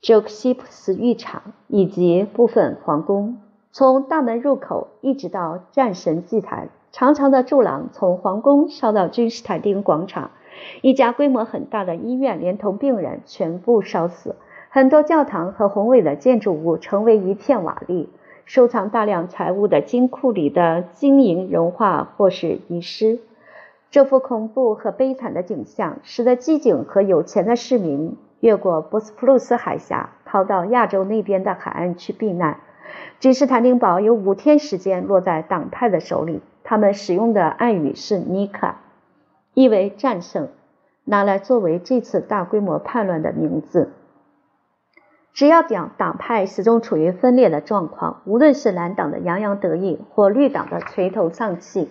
[0.00, 3.36] 哲克西普斯浴场以及部分皇宫。
[3.78, 10.30] 从大门入口一直到战神祭坛，长长的柱廊从皇宫烧到君士坦丁广场。
[10.80, 14.34] 一家规模很大的医院连同病人全部烧死，
[14.70, 18.06] 很多教堂和宏伟的建筑物成为一片瓦砾。
[18.46, 23.18] 收藏大量财物的金库里的金银融化或是遗失。
[23.90, 32.60] 这幅恐怖和悲惨的景象使得机警和有钱的市民越过博斯普鲁斯海峡，逃到亚洲那边的海岸去避难。
[33.20, 36.40] 君士坦丁堡有五天时间落在党派的手里。
[36.68, 38.80] 他们使用的暗语是“尼卡”，
[39.54, 40.48] 意为战胜，
[41.04, 43.92] 拿来作为这次大规模叛乱的名字。
[45.32, 51.88] 只要讲党派始终处于分裂的状况，无论是蓝党的洋洋得意，或绿党的垂头丧气，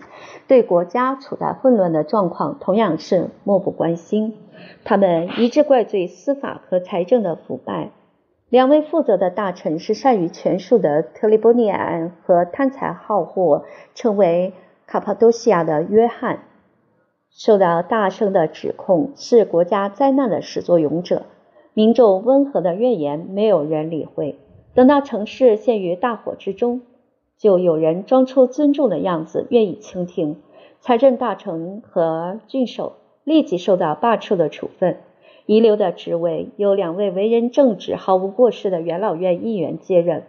[0.48, 4.36] 对国家处在混乱的状况同样是漠不关心。
[4.84, 7.92] 他们一致怪罪司法和财政的腐败。
[8.50, 13.66] 两位负责的大臣是善于权术的特里波尼安和贪财好货，
[13.96, 14.54] 称为
[14.86, 16.44] 卡帕多西亚的约翰，
[17.32, 21.24] 受到大声的指控是国家灾难的始作俑者。
[21.74, 24.40] 民众温和的怨言没有人理会。
[24.76, 26.84] 等到城市陷于大火之中，
[27.38, 30.42] 就有人装出尊重的样子，愿意倾听。
[30.80, 32.94] 财政大臣和郡守
[33.24, 34.98] 立即受到罢黜的处分。
[35.46, 40.24] 遗留的职位由两位为人正直、毫无过失的元老院议员接任。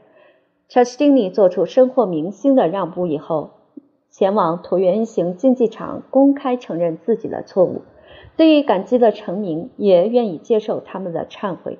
[0.68, 3.50] 查士丁尼做出身获明星的让步以后，
[4.10, 7.82] 前往椭圆形竞技场公开承认自己的错误。
[8.36, 11.78] 对于感激的臣民，也愿意接受他们的忏悔。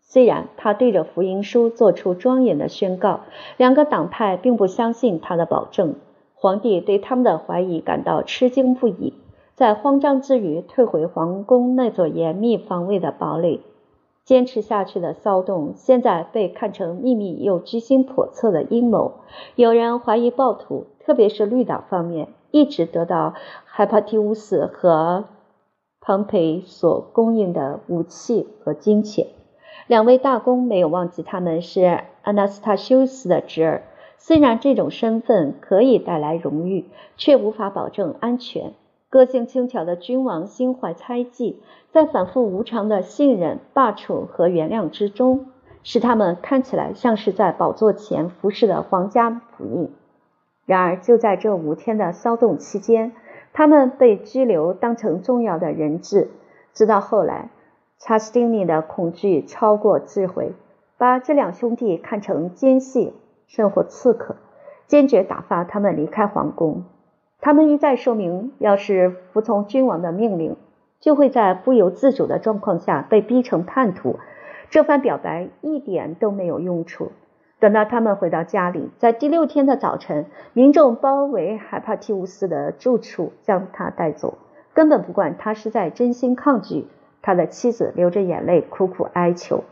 [0.00, 3.20] 虽然他对着福音书做出庄严的宣告，
[3.56, 5.94] 两个党派并不相信他的保证。
[6.34, 9.14] 皇帝对他们的怀疑感到吃惊不已。
[9.54, 13.60] 在慌张之余，退回皇宫那座严密防卫的堡垒。
[14.24, 19.14] 坚持下去的骚动，现在被看成秘密又居心叵测的阴谋。
[19.56, 23.34] 有人怀疑暴徒，特别是绿党方面，一直得到
[23.64, 25.24] 海帕提乌斯和
[26.00, 29.26] 庞培所供应的武器和金钱。
[29.88, 33.82] 两位大公没有忘记他们是阿纳斯塔修斯的侄儿，
[34.18, 38.72] 虽然这种身份可以带来荣誉，却无法保证安全。
[39.12, 41.60] 个性轻巧的君王心怀猜忌，
[41.90, 45.48] 在反复无常的信任、罢黜和原谅之中，
[45.82, 49.90] 使他们看起来像是在宝座前服侍的皇家仆役。
[50.64, 53.12] 然而，就在这五天的骚动期间，
[53.52, 56.30] 他们被拘留当成重要的人质。
[56.72, 57.50] 直到后来，
[57.98, 60.54] 查斯丁尼的恐惧超过智慧，
[60.96, 63.12] 把这两兄弟看成奸细，
[63.46, 64.36] 甚或刺客，
[64.86, 66.84] 坚决打发他们离开皇宫。
[67.44, 70.56] 他们一再说明，要是服从君王的命令，
[71.00, 74.20] 就会在不由自主的状况下被逼成叛徒。
[74.70, 77.10] 这番表白一点都没有用处。
[77.58, 84.38] 等到他们回到家里，在第六天的早晨，民众包围海帕提乌斯的住处，将他带走，
[84.72, 86.86] 根本不管他是在真心抗拒。
[87.22, 89.64] 他的妻子流着眼泪苦苦哀求。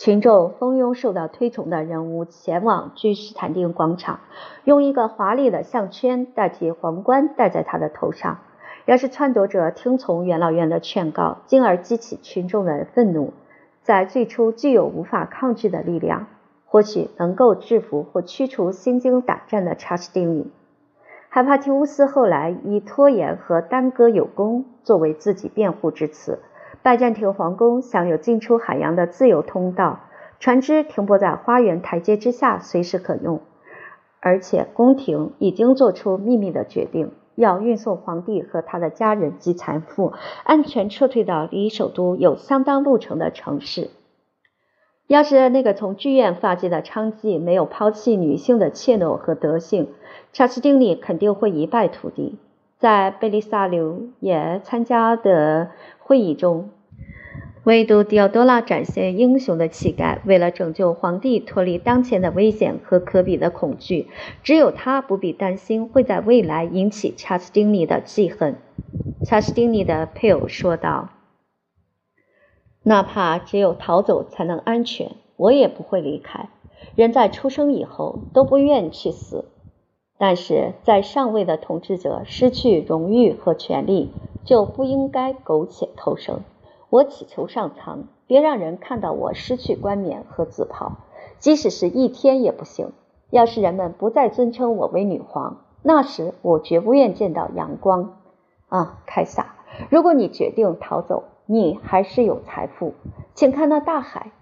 [0.00, 4.20] 群众蜂拥受到推崇的人物前往君士坦丁广场，
[4.64, 8.38] 用一个华丽的项圈代替皇冠戴在他的头上。
[8.86, 13.34] 要是篡夺者听从元老院的劝告，进而激起群众的愤怒，
[13.82, 16.28] 在最初具有无法抗拒的力量，
[16.64, 20.50] 或许能够制服或驱除心惊胆战的查士丁尼。
[21.28, 26.38] 海帕提乌斯后来以拖延和耽搁有功作为自己辩护之词。
[26.82, 30.00] 拜占庭皇宫享有进出海洋的自由通道，
[30.38, 33.40] 船只停泊在花园台阶之下，随时可用。
[34.20, 40.12] 而且宫廷已经做出秘密的决定，要运送皇帝和他的家人及财富
[40.44, 43.90] 安全撤退到离首都有相当路程的城市。
[45.06, 49.88] 要是那个从剧院发迹的娼妓没有抛弃女性的怯懦和德性，
[50.32, 52.38] 查士丁尼肯定会一败涂地。
[52.78, 55.70] 在贝利萨留也参加的
[56.10, 56.70] 会议中，
[57.62, 60.20] 唯独迪奥多拉展现英雄的气概。
[60.26, 64.08] 为了拯救皇帝脱离当前的危险和可比的恐惧，
[64.42, 68.56] 只有他不必担心会在未来引起查斯丁尼的记恨。
[69.24, 71.10] 查斯丁尼的配偶说道
[72.82, 76.48] ：“哪怕只有逃走才能安全，我也不会离开。
[76.96, 79.44] 人在出生以后都不愿去死。”
[80.22, 84.12] 但是在上位的统治者失去荣誉和权力，
[84.44, 86.40] 就不应该苟且偷生。
[86.90, 90.98] 我祈求上苍，别让人看到我失去冠冕和紫袍，
[91.38, 92.92] 即使是一天也不行。
[93.30, 98.18] 要是人们不再尊称我为女皇，那时我绝不愿见到阳光。
[98.68, 99.54] 啊，凯撒，
[99.88, 102.92] 如果你决定逃走，你还是有财富。
[103.32, 104.32] 请看那大海，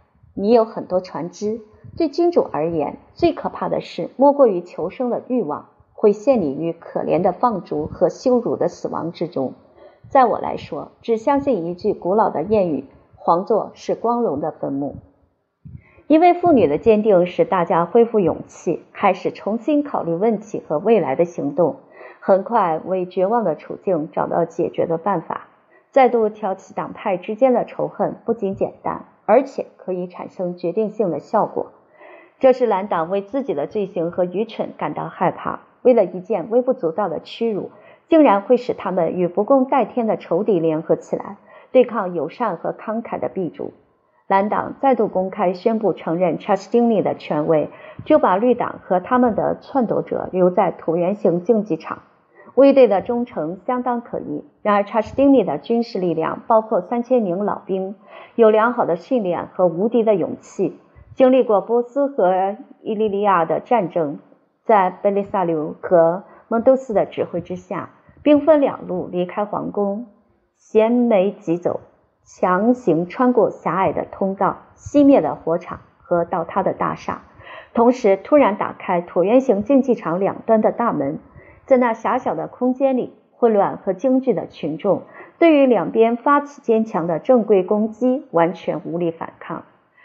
[0.41, 1.61] 你有很多船只。
[1.97, 9.55] 对君主而言，最可怕的事莫过于求生的欲望会陷你于可怜的放逐和羞辱的死亡之中。
[10.09, 12.85] 在我来说，只相信一句古老的谚语
[13.17, 14.97] ：“皇座是光荣的坟墓。”
[16.07, 21.77] 一位妇女的坚定使大家恢复勇气，开始重新考虑问题和未来的行动。
[22.21, 25.49] 很快，为绝望的处境找到解决的办法。
[25.91, 31.67] 再度挑起党派之间的仇恨不仅简单，而且可以产生决定性的效果。
[32.39, 37.71] 这是蓝党为自己的罪行和愚蠢感到害怕，为了一件微不足道的屈辱，
[38.09, 41.37] 竟然会使他们与不共戴天的仇敌联合起来，
[41.73, 43.75] 对抗友善和慷慨的币主。
[44.29, 47.69] 蓝党再度公开宣布承认查士丁尼的权威，
[48.07, 51.99] 就把绿党和他们的篡夺者留在椭圆形竞技场。
[52.59, 57.95] 卫队的忠诚相当可疑，然而查士丁尼的军事力量包括三千名老兵，
[58.35, 60.77] 有良好的训练和无敌的勇气。
[61.15, 64.19] 经历过波斯和伊利利亚的战争，
[64.65, 67.91] 在贝利萨留和蒙多斯的指挥之下，
[68.25, 70.07] 兵分两路离开皇宫，
[70.57, 71.79] 衔枚疾走，
[72.25, 77.23] 强行穿过狭隘的通道、熄灭的火场和倒塌的大厦，
[77.73, 81.21] 同时突然打开椭圆形竞技场两端的大门。
[81.69, 85.03] 在那狭小的空间里，混乱和惊惧的群众
[85.39, 89.65] 对于两边发起坚强的正规攻击完全无力反抗。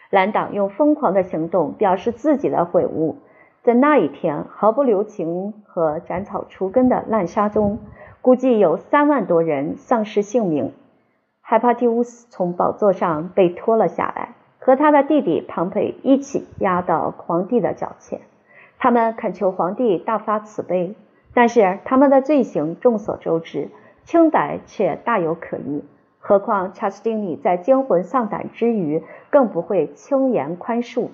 [0.10, 3.16] 蓝党用疯狂的行动表示自己的悔悟，
[3.62, 7.80] 在那一天毫不留情和斩草除根的滥杀中，
[8.22, 10.74] 估计有三万多人丧失性命。
[11.40, 18.20] 海帕提乌斯从宝座上被拖了下来，和他的弟弟庞培一起压到皇帝的脚前。
[18.78, 20.96] 他们恳求皇帝大发慈悲，
[21.34, 23.70] 但是他们的罪行众所周知，
[24.04, 25.84] 清白却大有可疑。
[26.20, 31.10] 何况查斯丁尼在惊魂丧胆之余，更不会轻言宽恕。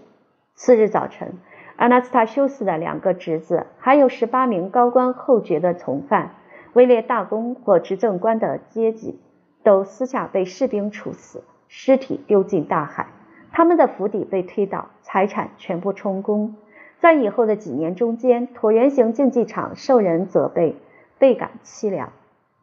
[0.53, 1.35] 次日早晨，
[1.77, 6.35] 阿纳斯塔修斯的两个侄子，还有十八名高官厚爵的从犯，
[6.73, 9.19] 位列大公或执政官的阶级，
[9.63, 13.07] 都私下被士兵处死，尸体丢进大海。
[13.51, 16.55] 他们的府邸被推倒，财产全部充公。
[16.99, 20.75] 在以后的几年中间，椭圆形竞技场受人责备，
[21.17, 22.11] 倍感凄凉。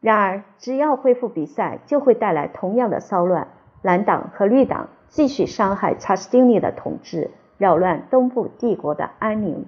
[0.00, 3.48] 然而，只要恢复比赛，就会带来同样的骚乱。
[3.82, 9.64] 蓝党和绿党继续伤害查士丁尼的统治，扰乱东部帝国的安宁。